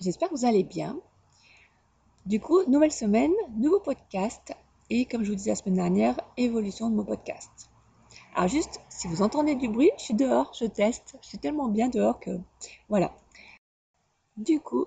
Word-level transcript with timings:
J'espère 0.00 0.28
que 0.28 0.34
vous 0.34 0.44
allez 0.44 0.64
bien. 0.64 0.98
Du 2.26 2.40
coup, 2.40 2.62
nouvelle 2.68 2.92
semaine, 2.92 3.32
nouveau 3.56 3.80
podcast 3.80 4.54
et 4.90 5.06
comme 5.06 5.24
je 5.24 5.30
vous 5.30 5.36
disais 5.36 5.50
la 5.50 5.56
semaine 5.56 5.76
dernière, 5.76 6.20
évolution 6.36 6.90
de 6.90 6.94
mon 6.94 7.04
podcast. 7.04 7.70
Alors 8.34 8.48
juste, 8.48 8.80
si 8.88 9.08
vous 9.08 9.22
entendez 9.22 9.54
du 9.54 9.68
bruit, 9.68 9.90
je 9.98 10.04
suis 10.04 10.14
dehors, 10.14 10.52
je 10.58 10.66
teste, 10.66 11.16
je 11.22 11.28
suis 11.28 11.38
tellement 11.38 11.68
bien 11.68 11.88
dehors 11.88 12.20
que 12.20 12.30
voilà. 12.88 13.12
Du 14.36 14.60
coup, 14.60 14.86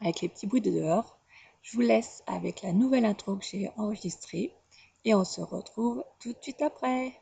avec 0.00 0.20
les 0.20 0.28
petits 0.28 0.46
bruits 0.46 0.60
de 0.60 0.70
dehors, 0.70 1.18
je 1.62 1.76
vous 1.76 1.82
laisse 1.82 2.22
avec 2.26 2.62
la 2.62 2.72
nouvelle 2.72 3.04
intro 3.04 3.36
que 3.36 3.44
j'ai 3.44 3.70
enregistrée 3.76 4.54
et 5.04 5.14
on 5.14 5.24
se 5.24 5.40
retrouve 5.40 6.04
tout 6.20 6.32
de 6.32 6.38
suite 6.40 6.62
après. 6.62 7.20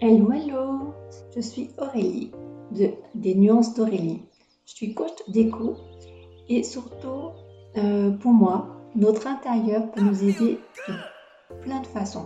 Hello, 0.00 0.32
hello, 0.32 0.94
je 1.34 1.40
suis 1.40 1.70
Aurélie 1.76 2.32
de 2.70 2.90
Des 3.14 3.34
Nuances 3.34 3.74
d'Aurélie. 3.74 4.22
Je 4.66 4.74
suis 4.74 4.94
coach 4.94 5.16
d'écho 5.28 5.76
et 6.48 6.62
surtout, 6.62 7.30
euh, 7.76 8.10
pour 8.10 8.32
moi, 8.32 8.68
notre 8.94 9.26
intérieur 9.26 9.90
peut 9.90 10.00
nous 10.00 10.22
aider 10.24 10.58
de 10.88 11.60
plein 11.62 11.80
de 11.80 11.86
façons. 11.86 12.24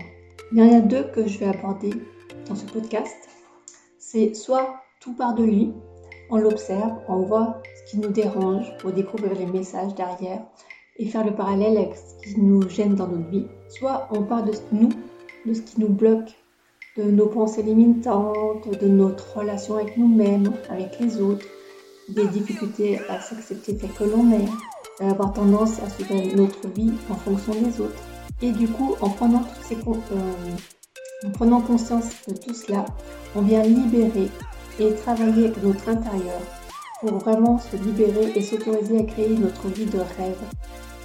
Il 0.53 0.59
y 0.59 0.63
en 0.63 0.77
a 0.77 0.81
deux 0.81 1.05
que 1.05 1.27
je 1.27 1.39
vais 1.39 1.47
aborder 1.47 1.91
dans 2.49 2.55
ce 2.55 2.65
podcast. 2.67 3.17
C'est 3.99 4.35
soit 4.35 4.77
tout 5.01 5.15
part 5.15 5.35
de 5.35 5.45
lui, 5.45 5.73
on 6.31 6.37
l'observe, 6.37 6.93
on 7.09 7.21
voit 7.21 7.63
ce 7.75 7.91
qui 7.91 7.99
nous 7.99 8.11
dérange 8.11 8.77
pour 8.79 8.93
découvrir 8.93 9.35
les 9.35 9.47
messages 9.47 9.95
derrière 9.95 10.43
et 10.97 11.07
faire 11.07 11.25
le 11.25 11.35
parallèle 11.35 11.77
avec 11.77 11.95
ce 11.97 12.25
qui 12.25 12.41
nous 12.41 12.69
gêne 12.69 12.95
dans 12.95 13.09
notre 13.09 13.29
vie. 13.29 13.47
Soit 13.69 14.09
on 14.11 14.23
part 14.23 14.45
de 14.45 14.53
nous, 14.73 14.91
de 15.45 15.53
ce 15.53 15.63
qui 15.63 15.81
nous 15.81 15.89
bloque 15.89 16.35
de 16.97 17.03
nos 17.03 17.27
pensées 17.27 17.63
limitantes, 17.63 18.69
de 18.81 18.87
notre 18.87 19.39
relation 19.39 19.77
avec 19.77 19.97
nous-mêmes, 19.97 20.53
avec 20.69 20.99
les 21.01 21.21
autres, 21.21 21.47
des 22.09 22.27
difficultés 22.29 23.01
à 23.09 23.21
s'accepter 23.21 23.77
tel 23.77 23.91
que 23.91 24.05
l'on 24.05 24.31
est, 24.33 24.49
d'avoir 25.01 25.33
tendance 25.33 25.81
à 25.81 25.91
suivre 25.91 26.37
notre 26.37 26.69
vie 26.69 26.93
en 27.11 27.15
fonction 27.15 27.53
des 27.55 27.81
autres. 27.81 28.03
Et 28.43 28.53
du 28.53 28.69
coup, 28.69 28.95
en 29.01 29.09
prenant, 29.11 29.43
euh, 29.73 31.27
en 31.27 31.31
prenant 31.31 31.61
conscience 31.61 32.11
de 32.29 32.35
tout 32.35 32.55
cela, 32.55 32.85
on 33.35 33.43
vient 33.43 33.63
libérer 33.63 34.31
et 34.79 34.95
travailler 34.95 35.53
notre 35.63 35.89
intérieur 35.89 36.41
pour 37.01 37.19
vraiment 37.19 37.59
se 37.59 37.77
libérer 37.77 38.33
et 38.37 38.43
s'autoriser 38.43 39.01
à 39.01 39.03
créer 39.03 39.37
notre 39.37 39.67
vie 39.69 39.87
de 39.87 39.99
rêve, 39.99 40.41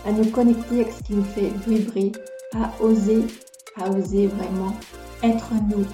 à 0.06 0.12
nous 0.12 0.26
connecter 0.26 0.82
avec 0.82 0.94
ce 0.94 1.04
qui 1.04 1.14
nous 1.14 1.24
fait 1.24 1.52
vibrer, 1.68 2.12
à 2.54 2.72
oser, 2.84 3.24
à 3.76 3.90
oser 3.90 4.28
vraiment 4.28 4.74
être 5.22 5.54
nous, 5.54 5.86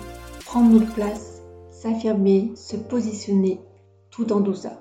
prendre 0.46 0.70
notre 0.70 0.94
place, 0.94 1.42
s'affirmer, 1.72 2.56
se 2.56 2.76
positionner 2.76 3.60
tout 4.12 4.32
en 4.32 4.40
douceur. 4.40 4.78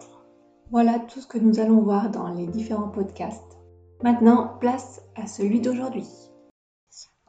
Voilà 0.70 0.98
tout 0.98 1.20
ce 1.20 1.26
que 1.26 1.38
nous 1.38 1.60
allons 1.60 1.80
voir 1.80 2.10
dans 2.10 2.28
les 2.28 2.46
différents 2.46 2.88
podcasts. 2.88 3.58
Maintenant, 4.02 4.56
place 4.60 5.00
à 5.14 5.26
celui 5.26 5.60
d'aujourd'hui. 5.60 6.06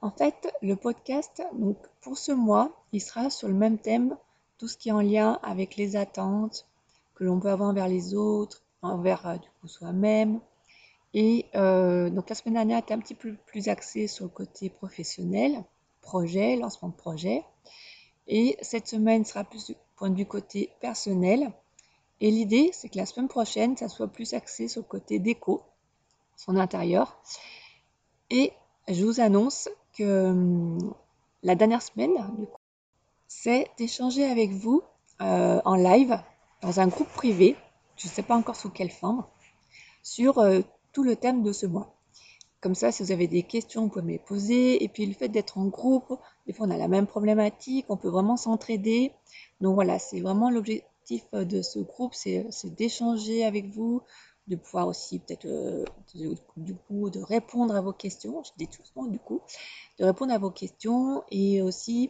En 0.01 0.11
fait, 0.11 0.53
le 0.61 0.75
podcast, 0.75 1.41
donc 1.53 1.77
pour 2.01 2.17
ce 2.17 2.33
mois, 2.33 2.71
il 2.91 3.01
sera 3.01 3.29
sur 3.29 3.47
le 3.47 3.53
même 3.53 3.77
thème, 3.77 4.17
tout 4.57 4.67
ce 4.67 4.77
qui 4.77 4.89
est 4.89 4.93
en 4.93 5.01
lien 5.01 5.39
avec 5.41 5.77
les 5.77 5.95
attentes 5.95 6.67
que 7.15 7.23
l'on 7.23 7.39
peut 7.39 7.49
avoir 7.49 7.69
envers 7.69 7.87
les 7.87 8.13
autres, 8.13 8.61
envers 8.81 9.25
euh, 9.25 9.37
du 9.37 9.47
coup 9.61 9.67
soi-même. 9.67 10.41
Et 11.13 11.45
euh, 11.55 12.09
donc 12.09 12.29
la 12.29 12.35
semaine 12.35 12.55
dernière 12.55 12.79
était 12.79 12.93
un 12.93 12.99
petit 12.99 13.15
peu 13.15 13.35
plus 13.45 13.69
axé 13.69 14.07
sur 14.07 14.25
le 14.25 14.31
côté 14.31 14.69
professionnel 14.69 15.63
projet, 16.05 16.55
lancement 16.55 16.89
de 16.89 16.95
projet. 16.95 17.43
Et 18.27 18.57
cette 18.61 18.87
semaine 18.87 19.25
sera 19.25 19.43
plus 19.43 19.65
du 19.65 19.75
point 19.95 20.09
de 20.09 20.15
vue 20.15 20.25
côté 20.25 20.71
personnel. 20.79 21.51
Et 22.21 22.31
l'idée, 22.31 22.69
c'est 22.71 22.89
que 22.89 22.97
la 22.97 23.05
semaine 23.05 23.27
prochaine, 23.27 23.75
ça 23.75 23.89
soit 23.89 24.07
plus 24.07 24.33
axé 24.33 24.67
sur 24.67 24.81
le 24.81 24.87
côté 24.87 25.19
déco, 25.19 25.63
son 26.37 26.55
intérieur. 26.55 27.19
Et 28.29 28.53
je 28.87 29.03
vous 29.03 29.19
annonce 29.19 29.69
que 29.97 30.29
hum, 30.29 30.93
la 31.43 31.55
dernière 31.55 31.81
semaine, 31.81 32.13
c'est 33.27 33.67
d'échanger 33.77 34.25
avec 34.25 34.51
vous 34.51 34.81
euh, 35.21 35.61
en 35.65 35.75
live 35.75 36.19
dans 36.61 36.79
un 36.79 36.87
groupe 36.87 37.09
privé, 37.09 37.55
je 37.97 38.07
ne 38.07 38.11
sais 38.11 38.23
pas 38.23 38.35
encore 38.35 38.55
sous 38.55 38.69
quelle 38.69 38.89
forme, 38.89 39.25
sur 40.01 40.39
euh, 40.39 40.61
tout 40.93 41.03
le 41.03 41.15
thème 41.15 41.43
de 41.43 41.51
ce 41.51 41.65
mois. 41.65 41.94
Comme 42.61 42.75
ça, 42.75 42.91
si 42.91 43.03
vous 43.03 43.11
avez 43.11 43.27
des 43.27 43.43
questions, 43.43 43.83
vous 43.83 43.89
pouvez 43.89 44.01
me 44.05 44.11
les 44.11 44.19
poser. 44.19 44.83
Et 44.83 44.87
puis 44.87 45.05
le 45.05 45.13
fait 45.13 45.29
d'être 45.29 45.57
en 45.57 45.65
groupe, 45.65 46.17
des 46.47 46.53
fois 46.53 46.67
on 46.67 46.71
a 46.71 46.77
la 46.77 46.87
même 46.87 47.07
problématique, 47.07 47.85
on 47.89 47.97
peut 47.97 48.09
vraiment 48.09 48.37
s'entraider. 48.37 49.11
Donc 49.61 49.75
voilà, 49.75 49.99
c'est 49.99 50.19
vraiment 50.19 50.49
l'objectif 50.49 51.23
de 51.33 51.61
ce 51.61 51.79
groupe, 51.79 52.13
c'est 52.13 52.47
d'échanger 52.75 53.45
avec 53.45 53.67
vous, 53.67 54.01
de 54.47 54.55
pouvoir 54.55 54.87
aussi 54.87 55.19
peut-être 55.19 55.45
euh, 55.45 55.85
du 56.57 56.75
coup 56.75 57.09
de 57.09 57.21
répondre 57.21 57.75
à 57.75 57.81
vos 57.81 57.93
questions. 57.93 58.43
Je 58.43 58.51
dis 58.57 58.67
tout 58.67 58.81
doucement 58.81 59.05
du 59.05 59.19
coup, 59.19 59.41
de 59.99 60.05
répondre 60.05 60.33
à 60.33 60.37
vos 60.37 60.51
questions 60.51 61.23
et 61.29 61.61
aussi 61.61 62.09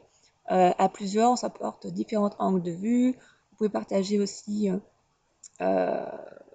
euh, 0.51 0.72
à 0.78 0.89
plusieurs, 0.89 1.31
on 1.31 1.35
s'apporte 1.35 1.88
différents 1.88 2.31
angles 2.39 2.61
de 2.61 2.72
vue. 2.72 3.11
Vous 3.11 3.57
pouvez 3.57 3.69
partager 3.69 4.19
aussi, 4.19 4.69
euh, 5.61 6.05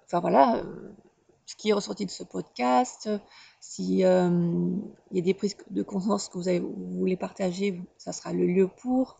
enfin 0.05 0.19
voilà, 0.19 0.63
ce 1.45 1.55
qui 1.55 1.69
est 1.69 1.73
ressorti 1.73 2.05
de 2.05 2.11
ce 2.11 2.23
podcast, 2.23 3.09
si 3.61 4.03
euh, 4.03 4.27
il 5.11 5.17
y 5.17 5.19
a 5.19 5.23
des 5.23 5.35
prises 5.35 5.55
de 5.69 5.83
conscience 5.83 6.27
que 6.27 6.37
vous, 6.39 6.73
vous 6.73 6.99
voulez 6.99 7.15
partager, 7.15 7.79
ça 7.97 8.11
sera 8.11 8.33
le 8.33 8.45
lieu 8.45 8.67
pour. 8.67 9.19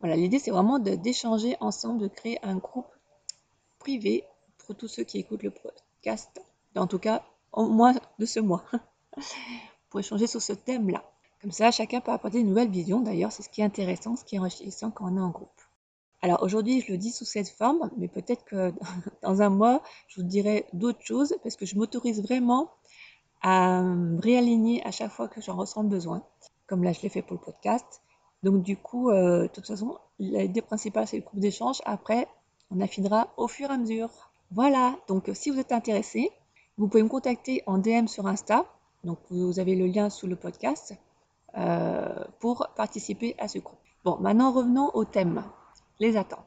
Voilà, 0.00 0.16
l'idée 0.16 0.38
c'est 0.38 0.52
vraiment 0.52 0.78
d'échanger 0.78 1.56
ensemble, 1.60 2.00
de 2.02 2.08
créer 2.08 2.38
un 2.44 2.56
groupe 2.56 2.86
privé 3.80 4.24
pour 4.58 4.76
tous 4.76 4.88
ceux 4.88 5.02
qui 5.02 5.18
écoutent 5.18 5.42
le 5.42 5.50
podcast, 5.50 6.40
en 6.76 6.86
tout 6.86 6.98
cas 6.98 7.24
au 7.52 7.66
moins 7.66 7.94
de 8.18 8.26
ce 8.26 8.40
mois, 8.40 8.64
pour 9.90 10.00
échanger 10.00 10.26
sur 10.26 10.40
ce 10.40 10.52
thème-là. 10.52 11.02
Comme 11.42 11.52
ça, 11.52 11.70
chacun 11.70 12.00
peut 12.00 12.12
apporter 12.12 12.38
une 12.38 12.48
nouvelle 12.48 12.70
vision. 12.70 13.00
D'ailleurs, 13.00 13.32
c'est 13.32 13.42
ce 13.42 13.48
qui 13.48 13.60
est 13.60 13.64
intéressant, 13.64 14.16
ce 14.16 14.24
qui 14.24 14.36
est 14.36 14.38
enrichissant 14.38 14.90
quand 14.90 15.12
on 15.12 15.16
est 15.16 15.20
en 15.20 15.30
groupe. 15.30 15.60
Alors 16.22 16.42
aujourd'hui, 16.42 16.80
je 16.80 16.92
le 16.92 16.96
dis 16.96 17.10
sous 17.10 17.26
cette 17.26 17.50
forme, 17.50 17.90
mais 17.98 18.08
peut-être 18.08 18.44
que 18.44 18.72
dans 19.22 19.42
un 19.42 19.50
mois, 19.50 19.82
je 20.08 20.20
vous 20.20 20.26
dirai 20.26 20.64
d'autres 20.72 21.04
choses 21.04 21.34
parce 21.42 21.56
que 21.56 21.66
je 21.66 21.76
m'autorise 21.76 22.22
vraiment 22.22 22.70
réaligner 23.44 24.84
à 24.86 24.90
chaque 24.90 25.10
fois 25.10 25.28
que 25.28 25.40
j'en 25.40 25.56
ressens 25.56 25.84
besoin, 25.84 26.22
comme 26.66 26.82
là 26.82 26.92
je 26.92 27.02
l'ai 27.02 27.08
fait 27.08 27.22
pour 27.22 27.34
le 27.34 27.42
podcast. 27.42 28.02
Donc 28.42 28.62
du 28.62 28.76
coup, 28.76 29.10
euh, 29.10 29.42
de 29.42 29.46
toute 29.48 29.66
façon, 29.66 29.98
l'idée 30.18 30.62
principale 30.62 31.06
c'est 31.06 31.18
le 31.18 31.22
groupe 31.24 31.40
d'échange. 31.40 31.80
Après, 31.84 32.28
on 32.70 32.80
affinera 32.80 33.28
au 33.36 33.48
fur 33.48 33.70
et 33.70 33.74
à 33.74 33.78
mesure. 33.78 34.10
Voilà, 34.50 34.96
donc 35.08 35.30
si 35.34 35.50
vous 35.50 35.58
êtes 35.58 35.72
intéressé, 35.72 36.30
vous 36.78 36.88
pouvez 36.88 37.02
me 37.02 37.08
contacter 37.08 37.62
en 37.66 37.78
DM 37.78 38.06
sur 38.06 38.26
Insta. 38.26 38.64
Donc 39.02 39.18
vous 39.30 39.58
avez 39.58 39.74
le 39.74 39.86
lien 39.86 40.08
sous 40.10 40.26
le 40.26 40.36
podcast 40.36 40.94
euh, 41.56 42.24
pour 42.40 42.68
participer 42.76 43.34
à 43.38 43.48
ce 43.48 43.58
groupe. 43.58 43.78
Bon, 44.04 44.18
maintenant 44.18 44.52
revenons 44.52 44.90
au 44.94 45.04
thème, 45.04 45.44
les 46.00 46.16
attentes. 46.16 46.44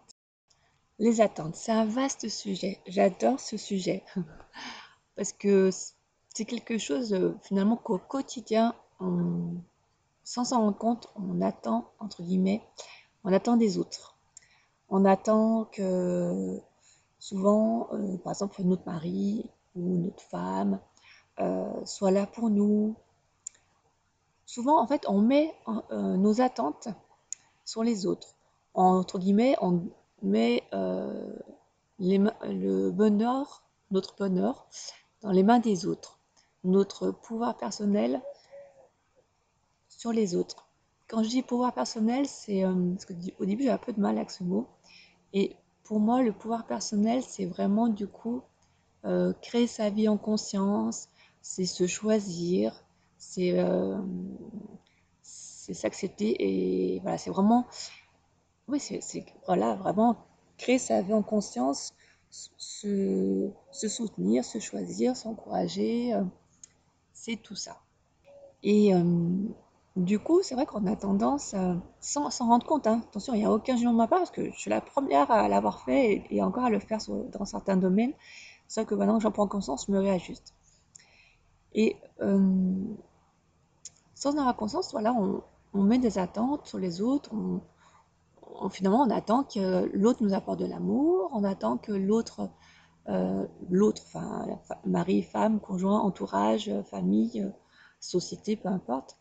Les 1.00 1.22
attentes, 1.22 1.56
c'est 1.56 1.72
un 1.72 1.86
vaste 1.86 2.28
sujet. 2.28 2.80
J'adore 2.88 3.40
ce 3.40 3.58
sujet 3.58 4.04
parce 5.16 5.32
que 5.32 5.70
c'est 6.38 6.46
quelque 6.46 6.78
chose 6.78 7.14
euh, 7.14 7.36
finalement 7.42 7.78
qu'au 7.78 7.98
quotidien, 7.98 8.76
sans 10.24 10.46
s'en 10.46 10.60
rendre 10.60 10.78
compte, 10.78 11.10
on 11.16 11.42
attend, 11.42 11.90
entre 11.98 12.22
guillemets, 12.22 12.62
on 13.24 13.34
attend 13.34 13.58
des 13.58 13.80
autres. 13.80 14.16
On 14.90 15.04
attend 15.04 15.66
que 15.66 16.62
souvent, 17.18 17.90
euh, 17.92 18.18
par 18.18 18.34
exemple, 18.34 18.62
notre 18.62 18.86
mari 18.86 19.50
ou 19.76 19.98
notre 19.98 20.22
femme 20.22 20.80
euh, 21.40 21.74
soit 21.86 22.12
là 22.12 22.28
pour 22.28 22.52
nous. 22.52 22.96
Souvent, 24.46 24.80
en 24.80 24.86
fait, 24.86 25.06
on 25.08 25.22
met 25.22 25.56
nos 25.92 26.40
attentes 26.40 26.88
sur 27.66 27.84
les 27.84 28.06
autres. 28.06 28.36
entre 28.76 29.18
guillemets, 29.18 29.56
on 29.60 29.90
met 30.22 30.64
le 30.72 32.92
bonheur, 32.92 33.64
notre 33.90 34.16
bonheur, 34.16 34.68
dans 35.22 35.32
les 35.32 35.42
mains 35.42 35.60
des 35.60 35.88
autres 35.88 36.17
notre 36.68 37.12
pouvoir 37.12 37.58
personnel 37.58 38.22
sur 39.88 40.12
les 40.12 40.36
autres. 40.36 40.68
Quand 41.08 41.24
je 41.24 41.30
dis 41.30 41.42
pouvoir 41.42 41.74
personnel, 41.74 42.28
c'est 42.28 42.64
euh, 42.64 42.92
parce 42.92 43.08
au 43.40 43.46
début 43.46 43.64
j'ai 43.64 43.70
un 43.70 43.78
peu 43.78 43.94
de 43.94 44.00
mal 44.00 44.18
avec 44.18 44.30
ce 44.30 44.44
mot. 44.44 44.68
Et 45.34 45.56
pour 45.84 46.00
moi, 46.00 46.22
le 46.22 46.34
pouvoir 46.34 46.68
personnel, 46.68 47.24
c'est 47.24 47.46
vraiment 47.46 47.88
du 47.88 48.08
coup 48.08 48.42
euh, 49.06 49.34
créer 49.42 49.68
sa 49.68 49.90
vie 49.90 50.10
en 50.10 50.18
conscience, 50.18 51.10
c'est 51.42 51.66
se 51.66 51.88
choisir, 51.88 52.84
c'est 53.18 53.58
euh, 53.58 53.98
s'accepter 55.22 56.36
et 56.40 57.00
voilà, 57.00 57.18
c'est 57.18 57.30
vraiment, 57.30 57.66
oui, 58.68 58.80
c'est 58.80 59.26
voilà, 59.46 59.76
vraiment 59.76 60.18
créer 60.58 60.78
sa 60.80 61.02
vie 61.02 61.14
en 61.14 61.24
conscience, 61.24 61.94
se, 62.30 63.50
se 63.72 63.88
soutenir, 63.88 64.44
se 64.44 64.60
choisir, 64.60 65.16
s'encourager 65.16 66.14
c'est 67.18 67.38
tout 67.38 67.56
ça. 67.56 67.78
Et 68.64 68.94
euh, 68.94 69.04
du 69.96 70.20
coup, 70.20 70.42
c'est 70.44 70.56
vrai 70.56 70.66
qu'on 70.66 70.86
a 70.86 70.96
tendance, 70.96 71.54
euh, 71.56 71.74
sans 72.00 72.30
s'en 72.30 72.48
rendre 72.48 72.66
compte, 72.66 72.88
hein, 72.88 73.02
attention, 73.10 73.34
il 73.34 73.40
n'y 73.40 73.46
a 73.46 73.52
aucun 73.52 73.76
jugement 73.76 73.94
de 73.94 73.98
ma 73.98 74.08
part 74.08 74.20
parce 74.20 74.32
que 74.32 74.52
je 74.52 74.58
suis 74.58 74.70
la 74.70 74.82
première 74.82 75.30
à 75.32 75.48
l'avoir 75.48 75.82
fait 75.82 76.24
et, 76.30 76.42
encore 76.44 76.66
à 76.66 76.70
le 76.70 76.80
faire 76.80 77.00
dans 77.32 77.46
certains 77.46 77.78
domaines. 77.78 78.14
Sauf 78.68 78.86
que 78.86 78.96
maintenant 78.96 79.18
que 79.18 79.24
j'en 79.24 79.32
prends 79.32 79.48
conscience, 79.48 79.86
je 79.88 79.92
me 79.92 80.00
réajuste. 80.00 80.54
Et 81.74 81.98
euh, 82.22 82.74
sans 84.14 84.36
en 84.36 84.40
avoir 84.40 84.56
conscience, 84.56 84.92
voilà, 84.92 85.14
on, 85.14 85.44
met 85.84 86.00
des 86.00 86.18
attentes 86.18 86.66
sur 86.66 86.80
les 86.80 87.02
autres. 87.02 87.32
Finalement, 88.72 89.04
on 89.04 89.10
attend 89.12 89.44
que 89.44 89.90
l'autre 89.94 90.24
nous 90.24 90.34
apporte 90.34 90.60
de 90.60 90.66
l'amour. 90.66 91.30
On 91.34 91.44
attend 91.44 91.78
que 91.78 91.92
l'autre, 91.92 92.50
l'autre, 93.70 94.04
enfin, 94.08 94.60
mari, 94.86 95.24
femme, 95.24 95.60
conjoint, 95.60 96.00
entourage, 96.02 96.70
euh, 96.70 96.84
famille, 96.84 97.42
euh, 97.42 97.50
société, 98.00 98.56
peu 98.56 98.70
importe. 98.70 99.18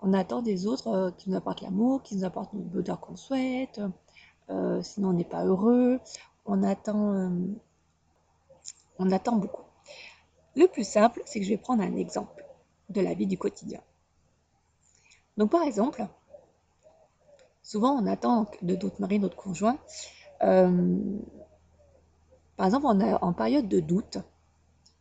On 0.00 0.12
attend 0.14 0.42
des 0.42 0.66
autres 0.66 0.88
euh, 0.88 1.10
qui 1.12 1.30
nous 1.30 1.36
apportent 1.36 1.62
l'amour, 1.62 2.02
qui 2.02 2.16
nous 2.16 2.24
apportent 2.24 2.52
le 2.54 2.60
bonheur 2.60 3.00
qu'on 3.00 3.16
souhaite. 3.16 3.80
euh, 4.50 4.82
sinon, 4.82 5.10
on 5.10 5.12
n'est 5.14 5.24
pas 5.24 5.44
heureux. 5.44 6.00
On 6.46 6.62
attend, 6.62 7.12
euh, 7.14 7.28
on 8.98 9.10
attend 9.10 9.36
beaucoup. 9.36 9.62
Le 10.56 10.66
plus 10.68 10.86
simple, 10.88 11.22
c'est 11.26 11.38
que 11.40 11.44
je 11.46 11.50
vais 11.50 11.58
prendre 11.58 11.82
un 11.82 11.96
exemple 11.96 12.44
de 12.90 13.00
la 13.00 13.14
vie 13.14 13.26
du 13.26 13.38
quotidien. 13.38 13.80
Donc, 15.36 15.50
par 15.50 15.62
exemple, 15.62 16.06
souvent 17.62 17.92
on 18.00 18.06
attend 18.06 18.46
de 18.62 18.74
d'autres 18.76 19.00
maris, 19.00 19.18
d'autres 19.18 19.36
conjoints. 19.36 19.78
euh, 20.42 20.96
par 22.56 22.66
exemple, 22.66 22.86
on 22.86 23.00
est 23.00 23.14
en 23.14 23.32
période 23.32 23.68
de 23.68 23.80
doute 23.80 24.18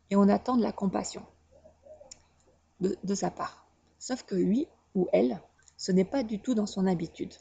et 0.09 0.15
on 0.15 0.27
attend 0.27 0.57
de 0.57 0.61
la 0.61 0.71
compassion 0.71 1.23
de, 2.81 3.15
sa 3.15 3.31
part. 3.31 3.65
Sauf 3.99 4.23
que 4.23 4.35
lui 4.35 4.67
ou 4.93 5.07
elle, 5.13 5.41
ce 5.77 5.91
n'est 5.91 6.05
pas 6.05 6.23
du 6.23 6.39
tout 6.39 6.53
dans 6.53 6.65
son 6.65 6.85
habitude. 6.85 7.33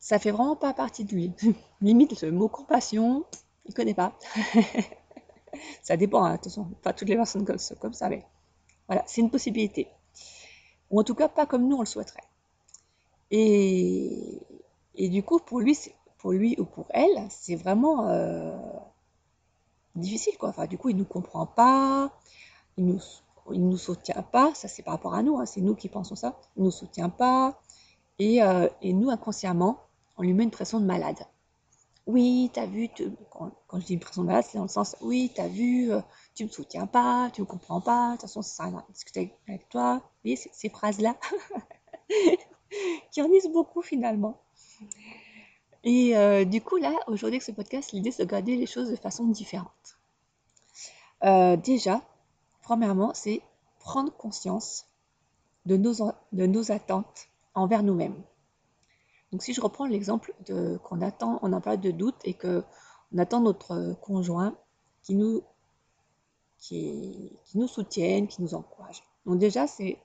Ça 0.00 0.18
fait 0.18 0.32
vraiment 0.32 0.56
pas 0.56 0.74
partie 0.74 1.04
de 1.04 1.14
lui. 1.14 1.32
Limite, 1.80 2.20
le 2.22 2.32
mot 2.32 2.48
compassion, 2.48 3.24
il 3.64 3.74
connaît 3.74 3.94
pas. 3.94 4.18
Ça 5.82 5.96
dépend, 5.96 6.24
hein, 6.24 6.32
attention, 6.32 6.64
pas 6.82 6.92
toutes 6.92 7.08
les 7.08 7.16
personnes 7.16 7.44
comme 7.44 7.58
ça, 7.58 7.76
comme 7.76 7.92
ça, 7.92 8.08
mais 8.08 8.26
voilà, 8.88 9.04
c'est 9.06 9.20
une 9.20 9.30
possibilité. 9.30 9.88
Ou 10.90 11.00
en 11.00 11.04
tout 11.04 11.14
cas, 11.14 11.28
pas 11.28 11.46
comme 11.46 11.68
nous 11.68 11.76
on 11.76 11.80
le 11.80 11.86
souhaiterait. 11.86 12.24
Et 13.30 14.40
du 14.96 15.22
coup, 15.22 15.38
pour 15.38 15.60
lui, 15.60 15.74
c'est- 15.74 15.94
pour 16.24 16.32
lui 16.32 16.56
ou 16.58 16.64
pour 16.64 16.86
elle, 16.90 17.28
c'est 17.28 17.54
vraiment 17.54 18.08
euh, 18.08 18.56
difficile, 19.96 20.36
quoi. 20.38 20.48
Enfin, 20.50 20.66
du 20.66 20.78
coup, 20.78 20.88
il 20.90 20.96
nous 20.96 21.04
comprend 21.04 21.46
pas, 21.46 22.12
il 22.78 22.86
nous, 22.86 23.00
il 23.52 23.66
nous 23.68 23.78
soutient 23.78 24.22
pas. 24.22 24.54
Ça, 24.54 24.68
c'est 24.68 24.82
par 24.82 24.94
rapport 24.94 25.14
à 25.14 25.22
nous, 25.22 25.38
hein, 25.38 25.46
c'est 25.46 25.60
nous 25.60 25.74
qui 25.74 25.88
pensons 25.88 26.16
ça. 26.16 26.38
Il 26.56 26.64
nous 26.64 26.70
soutient 26.70 27.10
pas. 27.10 27.60
Et, 28.18 28.42
euh, 28.42 28.68
et 28.82 28.92
nous, 28.94 29.10
inconsciemment, 29.10 29.80
on 30.18 30.22
lui 30.22 30.34
met 30.34 30.44
une 30.44 30.50
pression 30.52 30.80
de 30.80 30.86
malade. 30.86 31.18
Oui, 32.06 32.50
t'as 32.54 32.66
vu, 32.66 32.88
tu- 32.94 33.12
quand, 33.30 33.52
quand 33.68 33.80
je 33.80 33.86
dis 33.86 33.94
une 33.94 34.00
pression 34.00 34.22
de 34.22 34.28
malade, 34.28 34.44
c'est 34.48 34.58
dans 34.58 34.64
le 34.64 34.70
sens, 34.70 34.96
oui, 35.02 35.32
t'as 35.34 35.48
vu, 35.48 35.92
euh, 35.92 36.00
tu 36.34 36.44
me 36.44 36.50
soutiens 36.50 36.86
pas, 36.86 37.30
tu 37.32 37.42
me 37.42 37.46
comprends 37.46 37.80
pas, 37.80 38.08
de 38.08 38.12
toute 38.14 38.22
façon, 38.22 38.42
ça 38.42 38.64
sert 38.66 38.76
à 38.78 38.86
avec 39.48 39.68
toi. 39.70 39.96
Vous 39.96 40.02
voyez, 40.24 40.36
ces, 40.36 40.50
ces 40.52 40.70
phrases-là 40.70 41.16
qui 43.10 43.22
en 43.22 43.28
disent 43.28 43.50
beaucoup 43.52 43.82
finalement. 43.82 44.40
Et 45.84 46.16
euh, 46.16 46.46
du 46.46 46.62
coup, 46.62 46.78
là, 46.78 46.94
aujourd'hui, 47.08 47.36
avec 47.36 47.42
ce 47.42 47.52
podcast, 47.52 47.92
l'idée, 47.92 48.10
c'est 48.10 48.24
de 48.24 48.28
regarder 48.28 48.56
les 48.56 48.66
choses 48.66 48.90
de 48.90 48.96
façon 48.96 49.26
différente. 49.26 49.98
Euh, 51.22 51.56
déjà, 51.56 52.00
premièrement, 52.62 53.12
c'est 53.12 53.42
prendre 53.80 54.10
conscience 54.16 54.86
de 55.66 55.76
nos, 55.76 56.10
de 56.32 56.46
nos 56.46 56.72
attentes 56.72 57.28
envers 57.54 57.82
nous-mêmes. 57.82 58.16
Donc, 59.30 59.42
si 59.42 59.52
je 59.52 59.60
reprends 59.60 59.84
l'exemple 59.84 60.34
de 60.46 60.78
qu'on 60.78 61.02
attend, 61.02 61.38
on 61.42 61.52
a 61.52 61.60
pas 61.60 61.76
de 61.76 61.90
doute 61.90 62.16
et 62.24 62.32
que 62.32 62.64
on 63.12 63.18
attend 63.18 63.40
notre 63.40 63.94
conjoint 64.00 64.56
qui 65.02 65.14
nous, 65.14 65.42
qui, 66.58 67.38
qui 67.44 67.58
nous 67.58 67.68
soutienne, 67.68 68.26
qui 68.26 68.40
nous 68.40 68.54
encourage. 68.54 69.02
Donc, 69.26 69.38
déjà, 69.38 69.66
c'est 69.66 69.98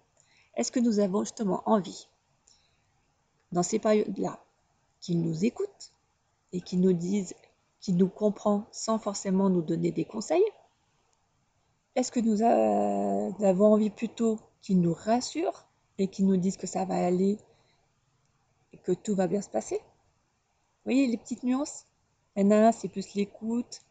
est-ce 0.55 0.73
que 0.73 0.81
nous 0.81 0.99
avons 0.99 1.23
justement 1.23 1.63
envie, 1.65 2.09
dans 3.53 3.63
ces 3.63 3.79
périodes-là, 3.79 4.43
qu'il 4.99 5.21
nous 5.21 5.45
écoute 5.45 5.91
et 6.51 6.61
qu'il 6.61 6.81
nous 6.81 6.93
dise, 6.93 7.33
qu'il 7.79 7.97
nous 7.97 8.09
comprend 8.09 8.65
sans 8.71 8.99
forcément 8.99 9.49
nous 9.49 9.61
donner 9.61 9.91
des 9.91 10.05
conseils. 10.05 10.43
Est-ce 11.95 12.11
que 12.11 12.19
nous, 12.19 12.37
nous 12.37 13.45
avons 13.45 13.73
envie 13.73 13.89
plutôt 13.89 14.39
qu'il 14.61 14.81
nous 14.81 14.93
rassure 14.93 15.65
et 15.97 16.07
qu'il 16.07 16.27
nous 16.27 16.37
dise 16.37 16.57
que 16.57 16.67
ça 16.67 16.85
va 16.85 16.95
aller 16.95 17.37
et 18.73 18.77
que 18.77 18.91
tout 18.91 19.15
va 19.15 19.27
bien 19.27 19.41
se 19.41 19.49
passer? 19.49 19.75
Vous 19.77 20.93
voyez 20.93 21.07
les 21.07 21.17
petites 21.17 21.43
nuances? 21.43 21.85
Il 22.35 22.43
y 22.43 22.45
en 22.45 22.51
a 22.51 22.67
un, 22.67 22.71
c'est 22.71 22.87
plus 22.87 23.15
l'écoute, 23.15 23.81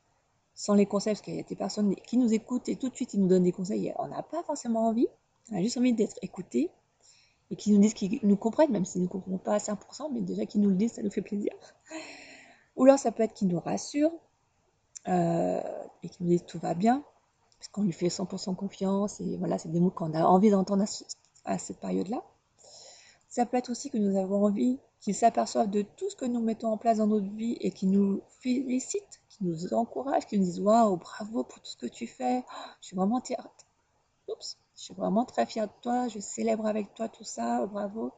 sans 0.54 0.74
les 0.74 0.86
conseils, 0.86 1.12
parce 1.14 1.22
qu'il 1.22 1.34
y 1.34 1.40
a 1.40 1.42
des 1.42 1.56
personnes 1.56 1.94
qui 1.94 2.16
nous 2.16 2.32
écoutent 2.32 2.68
et 2.68 2.76
tout 2.76 2.88
de 2.88 2.94
suite 2.94 3.14
ils 3.14 3.20
nous 3.20 3.28
donnent 3.28 3.44
des 3.44 3.52
conseils. 3.52 3.92
On 3.98 4.08
n'a 4.08 4.22
pas 4.22 4.42
forcément 4.42 4.88
envie, 4.88 5.08
on 5.50 5.56
a 5.56 5.62
juste 5.62 5.76
envie 5.76 5.92
d'être 5.92 6.18
écouté 6.22 6.70
et 7.50 7.56
qu'ils 7.56 7.74
nous 7.74 7.80
disent 7.80 7.94
qu'ils 7.94 8.20
nous 8.22 8.36
comprennent, 8.36 8.70
même 8.72 8.84
s'ils 8.84 9.02
ne 9.02 9.06
comprennent 9.08 9.38
pas 9.38 9.54
à 9.54 9.58
5%, 9.58 10.10
mais 10.12 10.20
déjà 10.20 10.46
qu'ils 10.46 10.60
nous 10.60 10.70
le 10.70 10.76
disent, 10.76 10.92
ça 10.92 11.02
nous 11.02 11.10
fait 11.10 11.22
plaisir. 11.22 11.52
Ou 12.76 12.84
alors 12.84 12.98
ça 12.98 13.12
peut 13.12 13.22
être 13.22 13.34
qu'ils 13.34 13.48
nous 13.48 13.60
rassurent 13.60 14.12
euh, 15.08 15.60
et 16.02 16.08
qu'ils 16.08 16.26
nous 16.26 16.32
disent 16.32 16.46
tout 16.46 16.58
va 16.58 16.74
bien, 16.74 17.02
parce 17.58 17.68
qu'on 17.68 17.82
lui 17.82 17.92
fait 17.92 18.08
100% 18.10 18.54
confiance 18.54 19.20
et 19.20 19.36
voilà, 19.36 19.58
c'est 19.58 19.70
des 19.70 19.80
mots 19.80 19.90
qu'on 19.90 20.14
a 20.14 20.22
envie 20.24 20.50
d'entendre 20.50 20.82
à, 20.82 20.86
ce- 20.86 21.04
à 21.44 21.58
cette 21.58 21.80
période-là. 21.80 22.22
Ça 23.28 23.46
peut 23.46 23.56
être 23.56 23.70
aussi 23.70 23.90
que 23.90 23.98
nous 23.98 24.16
avons 24.18 24.44
envie 24.44 24.78
qu'ils 25.00 25.14
s'aperçoivent 25.14 25.70
de 25.70 25.82
tout 25.82 26.10
ce 26.10 26.16
que 26.16 26.24
nous 26.24 26.40
mettons 26.40 26.68
en 26.68 26.76
place 26.76 26.98
dans 26.98 27.06
notre 27.06 27.30
vie 27.34 27.56
et 27.60 27.70
qu'ils 27.70 27.90
nous 27.90 28.20
félicitent, 28.40 29.20
qu'ils 29.28 29.46
nous 29.48 29.72
encouragent, 29.74 30.26
qu'ils 30.26 30.40
nous 30.40 30.46
disent 30.46 30.60
waouh, 30.60 30.96
bravo 30.96 31.44
pour 31.44 31.60
tout 31.60 31.70
ce 31.70 31.76
que 31.76 31.86
tu 31.86 32.06
fais, 32.06 32.42
Oh, 32.50 32.70
je 32.80 32.86
suis 32.88 32.96
vraiment. 32.96 33.22
Oups, 34.28 34.56
je 34.78 34.84
suis 34.84 34.94
vraiment 34.94 35.24
très 35.24 35.44
fière 35.44 35.66
de 35.66 35.72
toi, 35.82 36.06
je 36.06 36.20
célèbre 36.20 36.64
avec 36.64 36.94
toi 36.94 37.08
tout 37.08 37.24
ça, 37.24 37.66
bravo. 37.66 38.04
Vous 38.04 38.12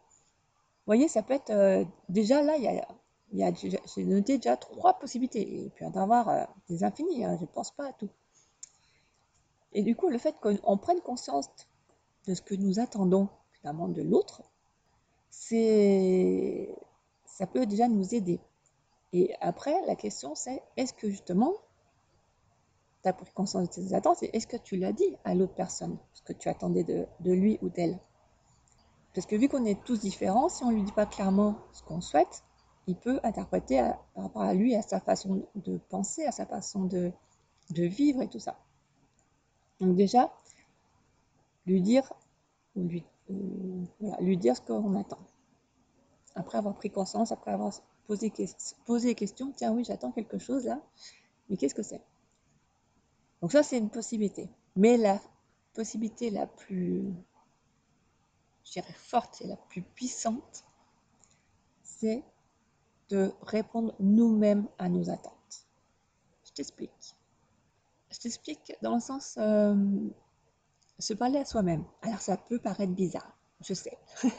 voyez, 0.87 1.09
ça 1.09 1.23
peut 1.23 1.33
être 1.33 1.51
euh, 1.51 1.85
déjà 2.11 2.43
là, 2.43 2.57
il 2.59 3.39
y 3.39 3.43
a, 3.43 3.53
j'ai 3.55 4.05
noté 4.05 4.37
déjà 4.37 4.59
trois 4.59 4.99
possibilités. 4.99 5.41
Et 5.41 5.73
y 5.81 5.87
en 5.87 5.95
avoir 5.97 6.29
euh, 6.29 6.45
des 6.69 6.85
infinis, 6.85 7.25
hein, 7.25 7.37
je 7.37 7.43
ne 7.43 7.47
pense 7.47 7.71
pas 7.71 7.89
à 7.89 7.93
tout. 7.95 8.11
Et 9.73 9.83
du 9.83 9.97
coup, 9.97 10.09
le 10.09 10.19
fait 10.19 10.37
qu'on 10.39 10.77
prenne 10.77 11.01
conscience 11.01 11.49
de 12.27 12.35
ce 12.35 12.43
que 12.43 12.55
nous 12.55 12.79
attendons 12.79 13.31
finalement 13.53 13.89
de 13.89 14.03
l'autre, 14.03 14.43
ça 17.25 17.47
peut 17.47 17.65
déjà 17.65 17.89
nous 17.89 18.15
aider. 18.15 18.39
Et 19.15 19.35
après, 19.41 19.75
la 19.87 19.97
question 19.97 20.35
c'est 20.35 20.63
est-ce 20.77 20.93
que 20.93 21.09
justement 21.09 21.55
tu 23.03 23.09
as 23.09 23.13
pris 23.13 23.33
conscience 23.33 23.69
de 23.69 23.73
tes 23.73 23.95
attentes 23.95 24.23
et 24.23 24.37
est-ce 24.37 24.47
que 24.47 24.57
tu 24.57 24.77
l'as 24.77 24.93
dit 24.93 25.17
à 25.25 25.35
l'autre 25.35 25.55
personne, 25.55 25.99
ce 26.13 26.23
que 26.23 26.33
tu 26.33 26.49
attendais 26.49 26.85
de, 26.85 27.07
lui 27.33 27.59
ou 27.63 27.69
d'elle? 27.69 27.99
Parce 29.15 29.27
que 29.27 29.37
vu 29.37 29.49
qu'on 29.49 29.65
est 29.65 29.83
tous 29.85 30.01
différents, 30.01 30.49
si 30.49 30.63
on 30.65 30.71
ne 30.71 30.77
lui 30.77 30.83
dit 30.85 30.93
pas 30.93 31.07
clairement 31.07 31.57
ce 31.73 31.83
qu'on 31.83 32.01
souhaite, 32.01 32.45
il 32.87 32.97
peut 32.97 33.21
interpréter 33.23 33.79
par 34.15 34.25
rapport 34.25 34.43
à 34.43 34.55
lui, 34.55 34.75
à 34.75 34.83
sa 34.83 35.01
façon 35.01 35.47
de 35.55 35.79
penser, 35.89 36.25
à 36.25 36.33
sa 36.33 36.47
façon 36.47 36.85
de, 36.85 37.13
vivre 37.71 38.23
et 38.23 38.29
tout 38.29 38.39
ça. 38.39 38.59
Donc 39.81 39.97
déjà, 39.97 40.33
lui 41.67 41.81
dire 41.81 42.13
lui, 42.77 44.37
dire 44.37 44.57
ce 44.57 44.61
qu'on 44.61 44.95
attend. 44.95 45.19
Après 46.35 46.59
avoir 46.59 46.75
pris 46.75 46.91
conscience, 46.91 47.33
après 47.33 47.51
avoir 47.51 47.73
posé, 48.07 48.33
posé 48.87 49.09
les 49.09 49.15
questions, 49.15 49.53
tiens 49.55 49.73
oui, 49.73 49.85
j'attends 49.85 50.13
quelque 50.13 50.39
chose 50.39 50.67
là, 50.67 50.81
mais 51.49 51.57
qu'est-ce 51.57 51.75
que 51.75 51.83
c'est? 51.83 52.03
Donc 53.41 53.53
ça, 53.53 53.63
c'est 53.63 53.79
une 53.79 53.91
possibilité. 53.91 54.49
Mais 54.77 54.97
la 54.97 55.21
possibilité 55.75 56.31
la 56.31 56.47
plus, 56.47 57.13
je 58.65 58.73
dirais, 58.73 58.93
forte 58.93 59.41
et 59.43 59.47
la 59.47 59.57
plus 59.57 59.83
puissante, 59.83 60.65
c'est 61.83 62.23
de 63.09 63.33
répondre 63.43 63.95
nous-mêmes 63.99 64.67
à 64.79 64.89
nos 64.89 65.11
attentes. 65.11 65.67
Je 66.45 66.53
t'explique. 66.53 67.17
Je 68.11 68.19
t'explique 68.19 68.77
dans 68.83 68.95
le 68.95 69.01
sens 69.01 69.37
euh, 69.39 69.75
se 70.99 71.15
parler 71.15 71.39
à 71.39 71.45
soi-même. 71.45 71.85
Alors 72.03 72.21
ça 72.21 72.37
peut 72.37 72.59
paraître 72.59 72.93
bizarre, 72.93 73.37
je 73.61 73.75
sais. 73.75 73.99